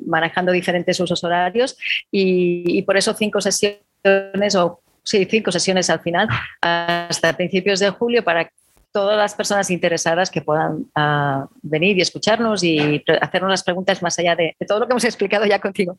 [0.05, 1.77] manejando diferentes usos horarios
[2.11, 6.27] y, por eso cinco sesiones o sí, cinco sesiones al final
[6.61, 8.51] hasta principios de julio para
[8.91, 14.17] todas las personas interesadas que puedan uh, venir y escucharnos y hacernos las preguntas más
[14.19, 15.97] allá de, todo lo que hemos explicado ya contigo.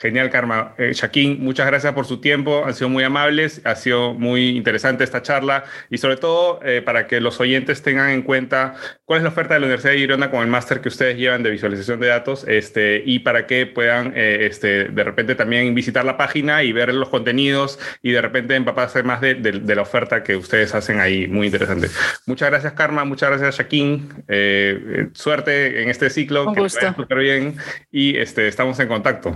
[0.00, 0.74] Genial, Karma.
[0.78, 2.64] Eh, Shaquín, muchas gracias por su tiempo.
[2.64, 7.08] Han sido muy amables, ha sido muy interesante esta charla y sobre todo eh, para
[7.08, 10.30] que los oyentes tengan en cuenta cuál es la oferta de la Universidad de Girona
[10.30, 14.12] con el máster que ustedes llevan de visualización de datos este, y para que puedan
[14.14, 18.54] eh, este, de repente también visitar la página y ver los contenidos y de repente
[18.54, 21.26] empaparse más de, de, de la oferta que ustedes hacen ahí.
[21.26, 21.88] Muy interesante.
[22.26, 23.04] Muchas gracias, Karma.
[23.04, 24.08] Muchas gracias, Shaquín.
[24.28, 26.46] Eh, suerte en este ciclo.
[26.46, 26.94] Un que gusto.
[26.94, 27.56] súper bien
[27.90, 29.27] y este, estamos en contacto.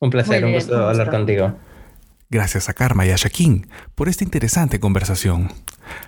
[0.00, 0.88] Un placer, gusto un gusto.
[0.88, 1.54] hablar contigo.
[2.30, 5.48] Gracias a Karma y a Shaquín por esta interesante conversación.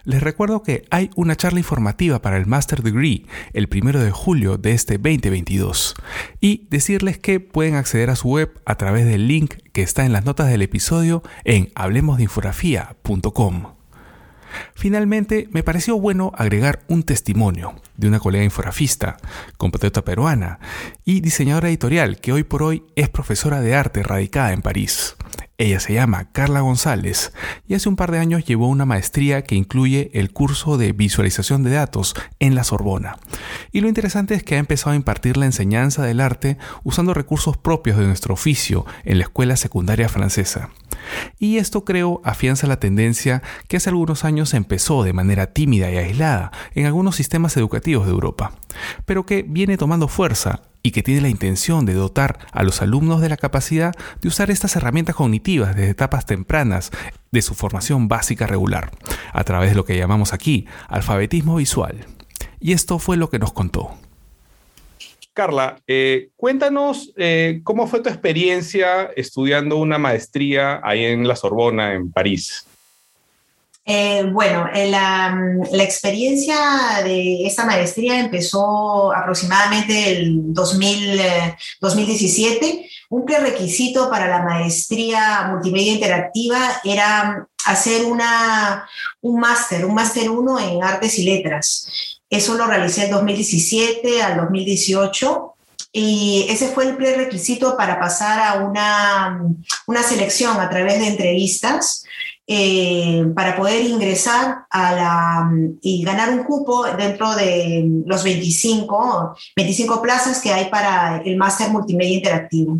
[0.04, 3.24] Les recuerdo que hay una charla informativa para el Master Degree
[3.54, 5.94] el primero de julio de este 2022
[6.38, 10.12] y decirles que pueden acceder a su web a través del link que está en
[10.12, 13.76] las notas del episodio en hablemosdeinfografía.com.
[14.74, 19.18] Finalmente, me pareció bueno agregar un testimonio de una colega infografista,
[19.56, 20.58] compatriota peruana
[21.04, 25.16] y diseñadora editorial que hoy por hoy es profesora de arte radicada en París.
[25.58, 27.34] Ella se llama Carla González
[27.68, 31.62] y hace un par de años llevó una maestría que incluye el curso de visualización
[31.62, 33.18] de datos en la Sorbona.
[33.70, 37.58] Y lo interesante es que ha empezado a impartir la enseñanza del arte usando recursos
[37.58, 40.70] propios de nuestro oficio en la escuela secundaria francesa.
[41.38, 45.96] Y esto creo afianza la tendencia que hace algunos años empezó de manera tímida y
[45.96, 48.52] aislada en algunos sistemas educativos de Europa,
[49.06, 53.20] pero que viene tomando fuerza y que tiene la intención de dotar a los alumnos
[53.20, 56.90] de la capacidad de usar estas herramientas cognitivas desde etapas tempranas
[57.30, 58.90] de su formación básica regular,
[59.32, 62.06] a través de lo que llamamos aquí alfabetismo visual.
[62.60, 63.94] Y esto fue lo que nos contó.
[65.40, 71.94] Carla, eh, cuéntanos eh, cómo fue tu experiencia estudiando una maestría ahí en la Sorbona,
[71.94, 72.66] en París.
[73.86, 75.34] Eh, bueno, la,
[75.72, 76.58] la, experiencia
[77.02, 81.18] de esta maestría empezó aproximadamente el 2000,
[81.80, 82.90] 2017.
[83.08, 88.86] Un prerequisito para la maestría multimedia interactiva era hacer una,
[89.22, 92.19] un máster, un máster 1 en artes y letras.
[92.30, 95.54] Eso lo realicé el 2017 al 2018
[95.92, 99.42] y ese fue el prerequisito para pasar a una,
[99.86, 102.04] una selección a través de entrevistas
[102.46, 105.50] eh, para poder ingresar a la,
[105.82, 111.70] y ganar un cupo dentro de los 25, 25 plazas que hay para el máster
[111.70, 112.78] multimedia interactivo.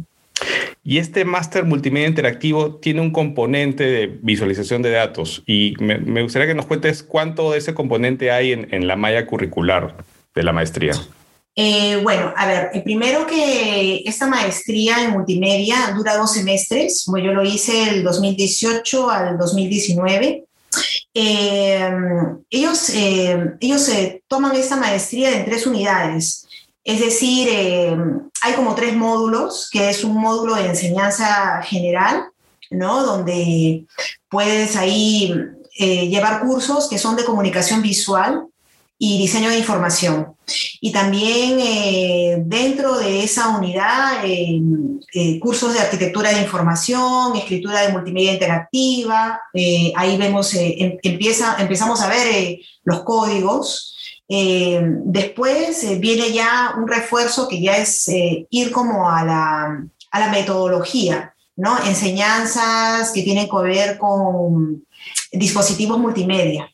[0.83, 6.49] Y este máster multimedia interactivo tiene un componente de visualización de datos y me, gustaría
[6.49, 9.97] que nos cuentes cuánto de ese componente hay en, la malla curricular
[10.35, 10.93] de la maestría.
[11.55, 17.19] Eh, bueno, a ver, eh, primero que esta maestría en multimedia dura dos semestres, como
[17.19, 20.45] yo lo hice el 2018 al 2019.
[21.13, 21.91] Eh,
[22.49, 23.91] ellos ellos
[24.29, 26.47] toman esta maestría en tres unidades.
[26.91, 27.97] Es decir, eh,
[28.43, 32.25] hay como tres módulos, que es un módulo de enseñanza general,
[32.69, 33.05] ¿no?
[33.05, 33.85] Donde
[34.29, 35.33] puedes ahí
[35.79, 38.45] eh, llevar cursos que son de comunicación visual
[38.99, 40.35] y diseño de información.
[40.81, 44.25] Y también eh, dentro de esa unidad,
[45.39, 49.41] cursos de arquitectura de información, escritura de multimedia interactiva.
[49.95, 53.95] ahí vemos, em, empieza, empezamos a ver los códigos
[54.33, 59.85] eh, después eh, viene ya un refuerzo que ya es eh, ir como a la,
[60.13, 61.77] a la, metodología, ¿no?
[61.85, 64.87] Enseñanzas que tienen que ver con
[65.33, 66.71] dispositivos multimedia.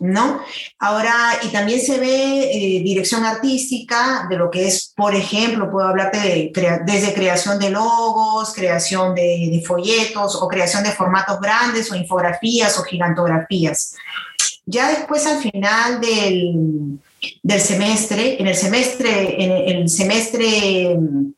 [0.00, 0.40] ¿No?
[0.78, 6.18] Ahora, y también se ve dirección artística de lo que es, por ejemplo, puedo hablarte
[6.18, 11.96] de desde creación de logos, creación de, de folletos o creación de formatos grandes o
[11.96, 13.96] infografías o gigantografías.
[14.70, 17.00] Ya después al final del,
[17.58, 21.32] semestre, en el semestre, en el semestre mm,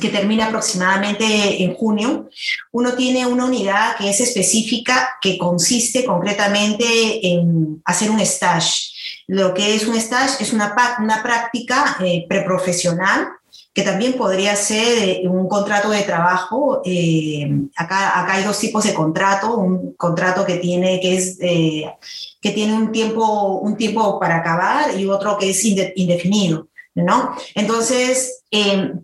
[0.00, 2.28] que termina aproximadamente en junio,
[2.72, 6.84] uno tiene una unidad que es específica, que consiste concretamente
[7.28, 8.90] en hacer un stage.
[9.28, 13.28] Lo que es un stage es una, una práctica eh, preprofesional
[13.74, 16.80] que también podría ser eh, un contrato de trabajo.
[16.84, 21.92] Eh, acá, acá hay dos tipos de contrato, un contrato que tiene, que es, eh,
[22.40, 26.68] que tiene un, tiempo, un tiempo para acabar y otro que es indefinido.
[26.96, 27.34] ¿No?
[27.56, 28.44] Entonces,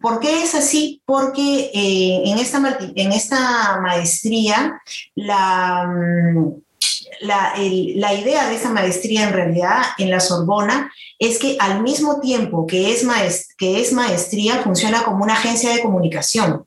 [0.00, 1.02] ¿por qué es así?
[1.04, 4.80] Porque en, esta, en esta maestría
[5.16, 5.92] la,
[7.20, 7.54] la,
[8.14, 12.92] idea de esa maestría en realidad en la Sorbona es que al mismo tiempo que
[12.92, 16.64] es maestría, funciona como una agencia de comunicación.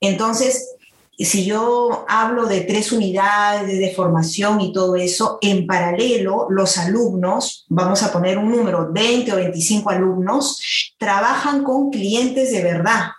[0.00, 0.70] Entonces,
[1.18, 7.66] si yo hablo de tres unidades de formación y todo eso, en paralelo, los alumnos,
[7.68, 10.60] vamos a poner un número, 20 o 25 alumnos,
[10.98, 13.10] trabajan con clientes de verdad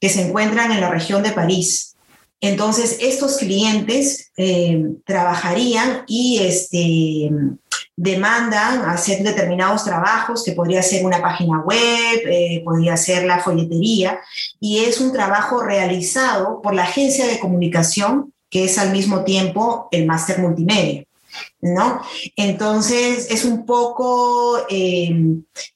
[0.00, 1.96] que se encuentran en la región de París.
[2.40, 7.30] Entonces, estos clientes eh, trabajarían y este,
[7.96, 14.20] demandan hacer determinados trabajos, que podría ser una página web, eh, podría ser la folletería,
[14.60, 19.88] y es un trabajo realizado por la agencia de comunicación, que es al mismo tiempo
[19.90, 21.04] el máster multimedia.
[21.60, 22.00] ¿No?
[22.36, 25.12] Entonces es un poco, eh,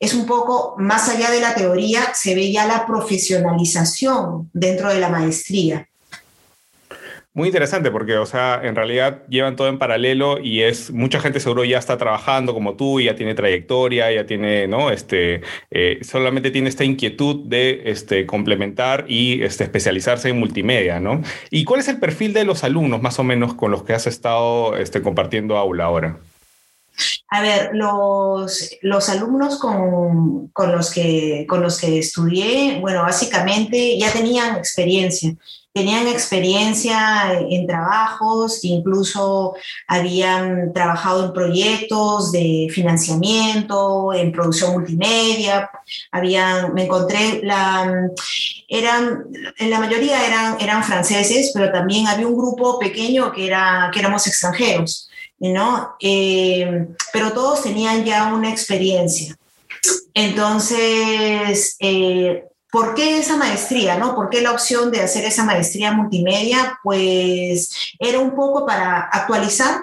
[0.01, 5.01] es un poco más allá de la teoría, se ve ya la profesionalización dentro de
[5.01, 5.89] la maestría.
[7.35, 11.41] Muy interesante porque, o sea, en realidad llevan todo en paralelo y es, mucha gente
[11.41, 14.91] seguro ya está trabajando como tú, ya tiene trayectoria, ya tiene, ¿no?
[14.91, 21.23] Este, eh, solamente tiene esta inquietud de este, complementar y este, especializarse en multimedia, ¿no?
[21.51, 24.07] ¿Y cuál es el perfil de los alumnos más o menos con los que has
[24.07, 26.19] estado este, compartiendo aula ahora?
[27.29, 33.99] A ver, los, los alumnos con, con, los que, con los que estudié, bueno, básicamente
[33.99, 35.35] ya tenían experiencia
[35.73, 39.55] tenían experiencia en trabajos, incluso
[39.87, 45.71] habían trabajado en proyectos de financiamiento, en producción multimedia,
[46.11, 48.11] habían, me encontré, la,
[48.69, 49.25] eran,
[49.59, 54.01] en la mayoría eran, eran franceses, pero también había un grupo pequeño que, era, que
[54.01, 55.09] éramos extranjeros,
[55.39, 55.97] ¿no?
[56.01, 59.37] Eh, pero todos tenían ya una experiencia.
[60.15, 63.99] Entonces, eh, ¿Por qué esa maestría?
[63.99, 64.15] ¿no?
[64.15, 66.81] ¿Por qué la opción de hacer esa maestría multimedia?
[66.83, 69.83] Pues era un poco para actualizar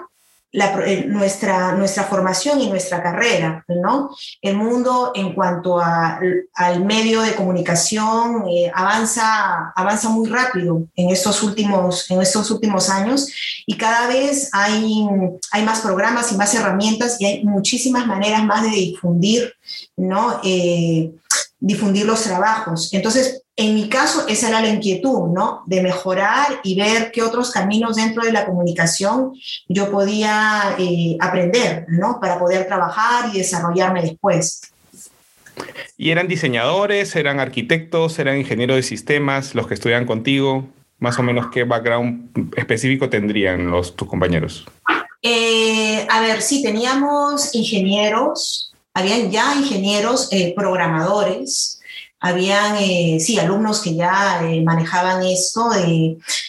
[0.52, 4.10] eh, nuestra, nuestra formación y nuestra carrera, ¿no?
[4.42, 11.44] El mundo en cuanto al medio de comunicación eh, avanza, avanza muy rápido en estos,
[11.44, 13.28] últimos, en estos últimos años
[13.64, 15.06] y cada vez hay,
[15.52, 19.54] hay más programas y más herramientas y hay muchísimas maneras más de difundir,
[19.96, 20.40] ¿no?
[20.42, 21.12] Eh,
[21.60, 22.92] difundir los trabajos.
[22.92, 25.62] Entonces, en mi caso, esa era la inquietud, ¿no?
[25.66, 29.34] De mejorar y ver qué otros caminos dentro de la comunicación
[29.68, 32.18] yo podía eh, aprender, ¿no?
[32.20, 34.62] Para poder trabajar y desarrollarme después.
[35.98, 40.66] ¿Y eran diseñadores, eran arquitectos, eran ingenieros de sistemas los que estudian contigo?
[40.98, 44.66] Más o menos, ¿qué background específico tendrían los, tus compañeros?
[45.22, 51.80] Eh, a ver, sí, teníamos ingenieros, habían ya ingenieros eh, programadores,
[52.22, 55.70] habían, eh, sí, alumnos que ya eh, manejaban esto,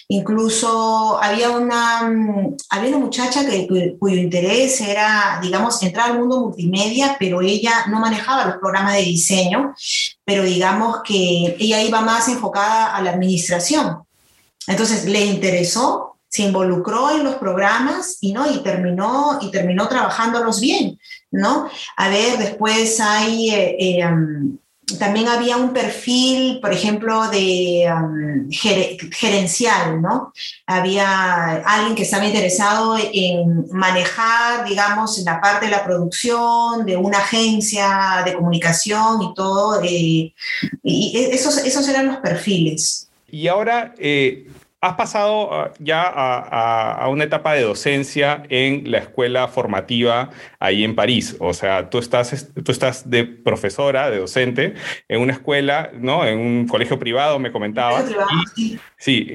[0.10, 6.42] incluso había una, mm, había una muchacha que, cuyo interés era, digamos, entrar al mundo
[6.42, 9.74] multimedia, pero ella no manejaba los programas de diseño,
[10.26, 14.04] pero digamos que ella iba más enfocada a la administración.
[14.68, 18.50] Entonces le interesó se involucró en los programas y, ¿no?
[18.50, 20.98] y, terminó, y terminó trabajándolos bien,
[21.32, 21.69] ¿no?
[21.95, 24.09] A ver, después hay, eh, eh,
[24.99, 27.88] también había un perfil, por ejemplo, de
[28.49, 30.34] gerencial, ¿no?
[30.67, 37.19] Había alguien que estaba interesado en manejar, digamos, la parte de la producción de una
[37.19, 40.34] agencia de comunicación y todo, eh,
[40.84, 43.07] y esos, esos eran los perfiles.
[43.29, 43.93] Y ahora,
[44.84, 50.95] Has pasado ah, ya a, una etapa de docencia en la escuela formativa ahí en
[50.95, 51.36] París.
[51.39, 54.73] O sea, tú estás, tú estás de profesora, de docente,
[55.07, 56.25] en una escuela, ¿no?
[56.25, 58.05] En un colegio privado, me comentabas.
[58.55, 58.79] Sí,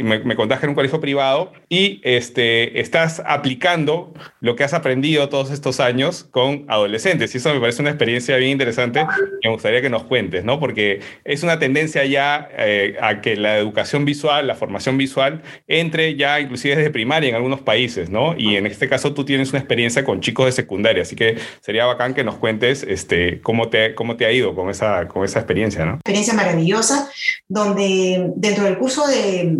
[0.03, 5.29] me, me contaste en un colegio privado y este, estás aplicando lo que has aprendido
[5.29, 7.35] todos estos años con adolescentes.
[7.35, 9.01] Y eso me parece una experiencia bien interesante
[9.43, 10.61] que me gustaría que nos cuentes, ¿no?
[10.61, 16.15] Porque es una tendencia ya eh, a que la educación visual, la formación visual, entre
[16.17, 18.35] ya inclusive desde primaria en algunos países, ¿no?
[18.39, 21.87] Y en este caso tú tienes una experiencia con chicos de secundaria, así que sería
[21.87, 25.41] bacán que nos cuentes este, cómo, te, cómo te ha ido con esa, con esa
[25.41, 25.95] experiencia, ¿no?
[25.97, 27.11] Experiencia maravillosa,
[27.49, 29.56] donde dentro del curso de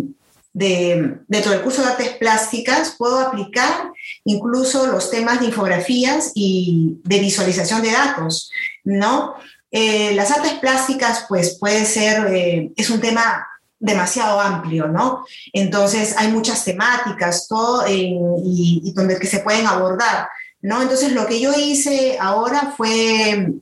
[0.57, 3.91] de, dentro del curso de artes plásticas puedo aplicar
[4.25, 8.49] incluso los temas de infografías y de visualización de datos,
[8.83, 9.35] ¿no?
[9.69, 13.47] Eh, las artes plásticas, pues puede ser, eh, es un tema
[13.77, 15.25] demasiado amplio, ¿no?
[15.53, 20.27] Entonces hay muchas temáticas, todo, y, y, donde que se pueden abordar,
[20.61, 20.81] ¿no?
[20.81, 23.53] Entonces lo que yo hice ahora fue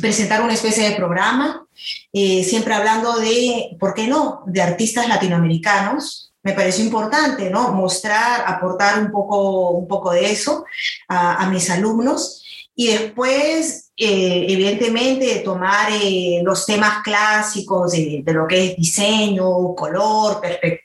[0.00, 1.66] presentar una especie de programa,
[2.12, 6.32] eh, siempre hablando de, ¿por qué no?, de artistas latinoamericanos.
[6.42, 7.72] Me pareció importante, ¿no?
[7.72, 10.64] Mostrar, aportar un poco, un poco de eso
[11.08, 12.42] a, mis alumnos.
[12.74, 20.40] Y después eh, evidentemente, tomar eh, los temas clásicos de, lo que es diseño, color,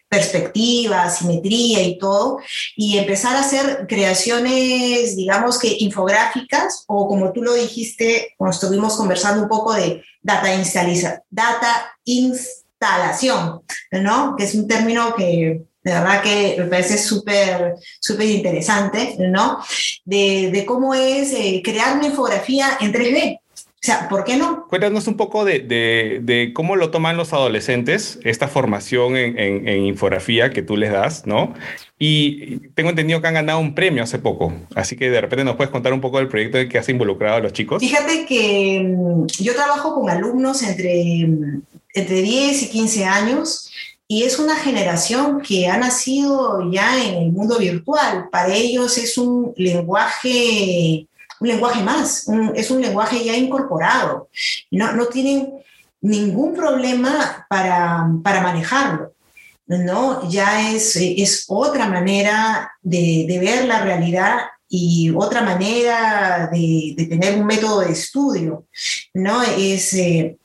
[0.09, 2.39] perspectiva, simetría y todo,
[2.75, 8.95] y empezar a hacer creaciones, digamos que infográficas, o como tú lo dijiste cuando estuvimos
[8.97, 13.61] conversando un poco de data, data instalación,
[13.91, 14.35] ¿no?
[14.35, 19.59] Que es un término que de verdad que me parece súper, súper interesante, ¿no?
[20.03, 23.39] De, cómo es eh, crear una infografía en 3D.
[23.79, 24.67] O sea, ¿por qué no?
[24.67, 30.75] Cuéntanos un poco de, cómo lo toman los adolescentes, esta formación en, infografía que tú
[30.77, 31.53] les das, ¿no?
[31.99, 35.55] Y tengo entendido que han ganado un premio hace poco, así que de repente nos
[35.55, 37.79] puedes contar un poco del proyecto en que has involucrado a los chicos.
[37.79, 41.27] Fíjate que mm, yo trabajo con alumnos entre,
[41.93, 43.71] entre 10 y 15 años
[44.07, 48.29] y es una generación que ha nacido ya en el mundo virtual.
[48.31, 51.07] Para ellos es un lenguaje,
[51.39, 54.29] un lenguaje más, es un lenguaje ya incorporado.
[54.71, 55.53] No, no tienen
[56.01, 59.13] ningún problema para, para manejarlo.
[59.67, 60.29] ¿no?
[60.29, 64.37] Ya es, es otra manera de, de, ver la realidad
[64.69, 68.65] y otra manera de, tener un método de estudio,
[69.13, 69.43] ¿no?
[69.43, 70.37] Es, eh,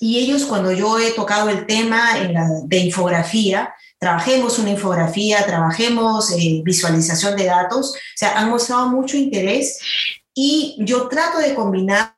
[0.00, 2.14] y ellos cuando yo he tocado el tema
[2.64, 9.16] de infografía, trabajemos una infografía, trabajemos eh, visualización de datos, o sea, han mostrado mucho
[9.16, 9.78] interés
[10.34, 12.16] y yo trato de combinar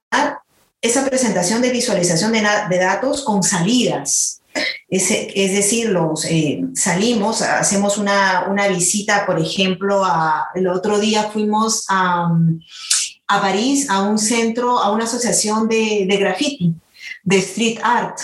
[0.80, 4.42] esa presentación de visualización de, de datos con salidas,
[4.88, 11.00] es, es decir, los, eh, salimos, hacemos una, una, visita, por ejemplo, a, el otro
[11.00, 12.30] día fuimos a,
[13.26, 16.74] a, París, a un centro, a una asociación de, de graffiti,
[17.24, 18.18] de street art,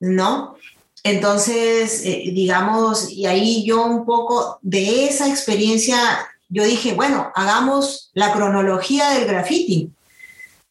[0.00, 0.56] ¿no?
[1.04, 5.98] Entonces, eh, digamos, y ahí yo un poco de esa experiencia,
[6.48, 9.90] yo dije, bueno, hagamos la cronología del graffiti.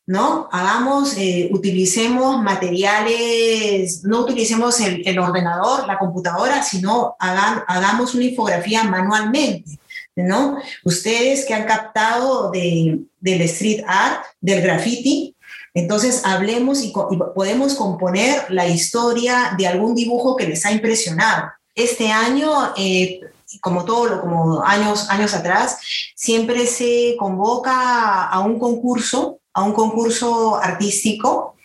[0.07, 0.49] ¿no?
[0.51, 9.79] Hagamos, eh, utilicemos materiales, no utilicemos el, ordenador, la computadora, sino hagamos una infografía manualmente,
[10.15, 10.57] ¿no?
[10.83, 15.35] Ustedes que han captado del street art, del graffiti,
[15.73, 16.93] entonces hablemos y,
[17.35, 21.49] podemos componer la historia de algún dibujo que les ha impresionado.
[21.75, 22.51] Este año...
[22.77, 23.21] Eh,
[23.59, 25.77] como todo como años, años atrás,
[26.15, 31.55] siempre se convoca a un concurso a un concurso artístico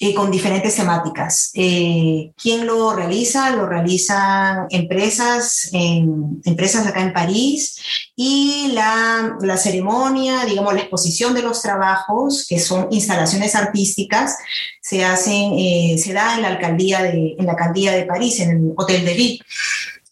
[0.00, 1.50] eh, con diferentes temáticas.
[1.54, 3.50] Eh, ¿Quién lo realiza?
[3.50, 7.78] Lo realizan empresas, en, empresas acá en París
[8.14, 14.36] y la, ceremonia, digamos, la exposición de los trabajos, que son instalaciones artísticas,
[14.80, 18.50] se, hacen, eh, se da en la, alcaldía de, en la alcaldía de París, en
[18.50, 19.38] el Hotel de Ville.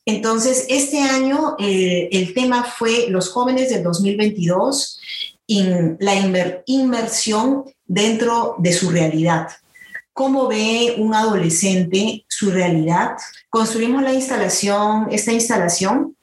[0.07, 5.01] Entonces, este año el tema fue los jóvenes del 2022
[5.47, 6.15] la
[6.67, 9.49] inmersión dentro de su realidad.
[10.15, 13.17] ¿Cómo ve un adolescente su realidad?
[13.51, 16.17] Construimos la instalación, esta instalación,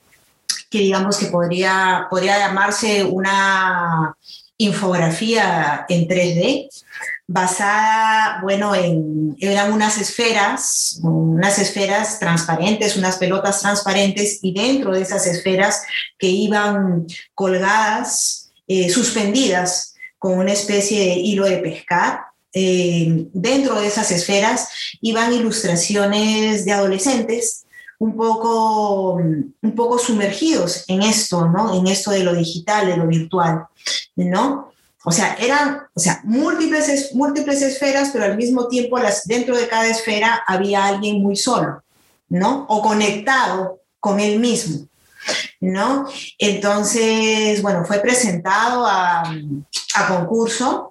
[0.69, 4.15] que digamos que podría, podría llamarse una
[4.57, 6.69] infografía en 3D,
[7.27, 15.01] basada, bueno, en, eran unas esferas, unas esferas transparentes, unas pelotas transparentes, y dentro de
[15.01, 15.83] esas esferas
[16.17, 22.30] que iban colgadas eh, suspendidas con una especie de hilo de pescar.
[22.53, 24.69] Eh, dentro de esas esferas
[25.01, 27.65] iban ilustraciones de adolescentes
[27.97, 31.77] un poco, un poco sumergidos en esto, ¿no?
[31.77, 33.67] En esto de lo digital, de lo virtual,
[34.15, 34.71] ¿no?
[35.03, 39.67] O sea, eran o sea, múltiples, múltiples esferas, pero al mismo tiempo las, dentro de
[39.67, 41.83] cada esfera había alguien muy solo,
[42.29, 42.65] ¿no?
[42.69, 44.87] O conectado con él mismo.
[45.59, 46.07] ¿no?
[46.37, 49.23] Entonces, bueno, fue presentado a,
[50.07, 50.90] concurso,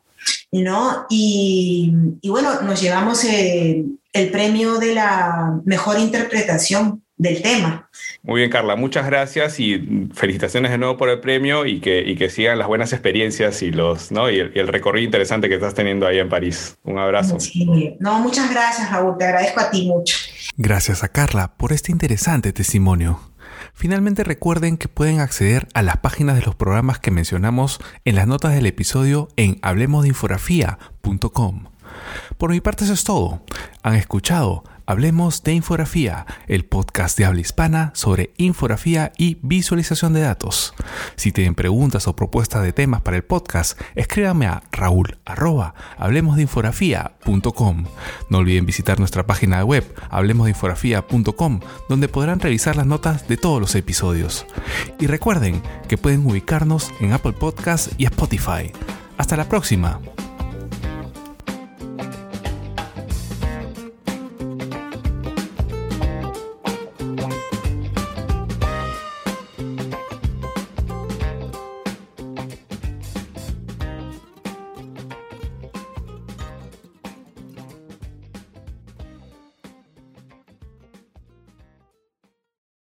[0.52, 1.06] ¿no?
[1.08, 1.92] Y,
[2.24, 3.98] bueno, nos llevamos el,
[4.32, 7.88] premio de la mejor interpretación del tema.
[8.22, 12.30] Muy bien, Carla, muchas gracias y felicitaciones de nuevo por el premio y que, que
[12.30, 14.30] sigan las buenas experiencias y, los, ¿no?
[14.30, 16.76] y, el, recorrido interesante que estás teniendo ahí en París.
[16.82, 17.38] Un abrazo.
[17.98, 20.16] No, muchas gracias, Raúl, te agradezco a ti mucho.
[20.56, 23.20] Gracias a Carla por este interesante testimonio.
[23.80, 28.26] Finalmente recuerden que pueden acceder a las páginas de los programas que mencionamos en las
[28.26, 31.64] notas del episodio en hablemosdeinfografía.com.
[32.36, 33.42] Por mi parte eso es todo.
[33.82, 40.22] Han escuchado Hablemos de Infografía, el podcast de habla hispana sobre infografía y visualización de
[40.22, 40.74] datos.
[41.14, 45.16] Si tienen preguntas o propuestas de temas para el podcast, escríbanme a raúl
[48.30, 53.76] No olviden visitar nuestra página web hablemosdeinfografía.com, donde podrán revisar las notas de todos los
[53.76, 54.44] episodios.
[54.98, 58.72] Y recuerden que pueden ubicarnos en Apple Podcasts y Spotify.
[59.16, 60.00] Hasta la próxima.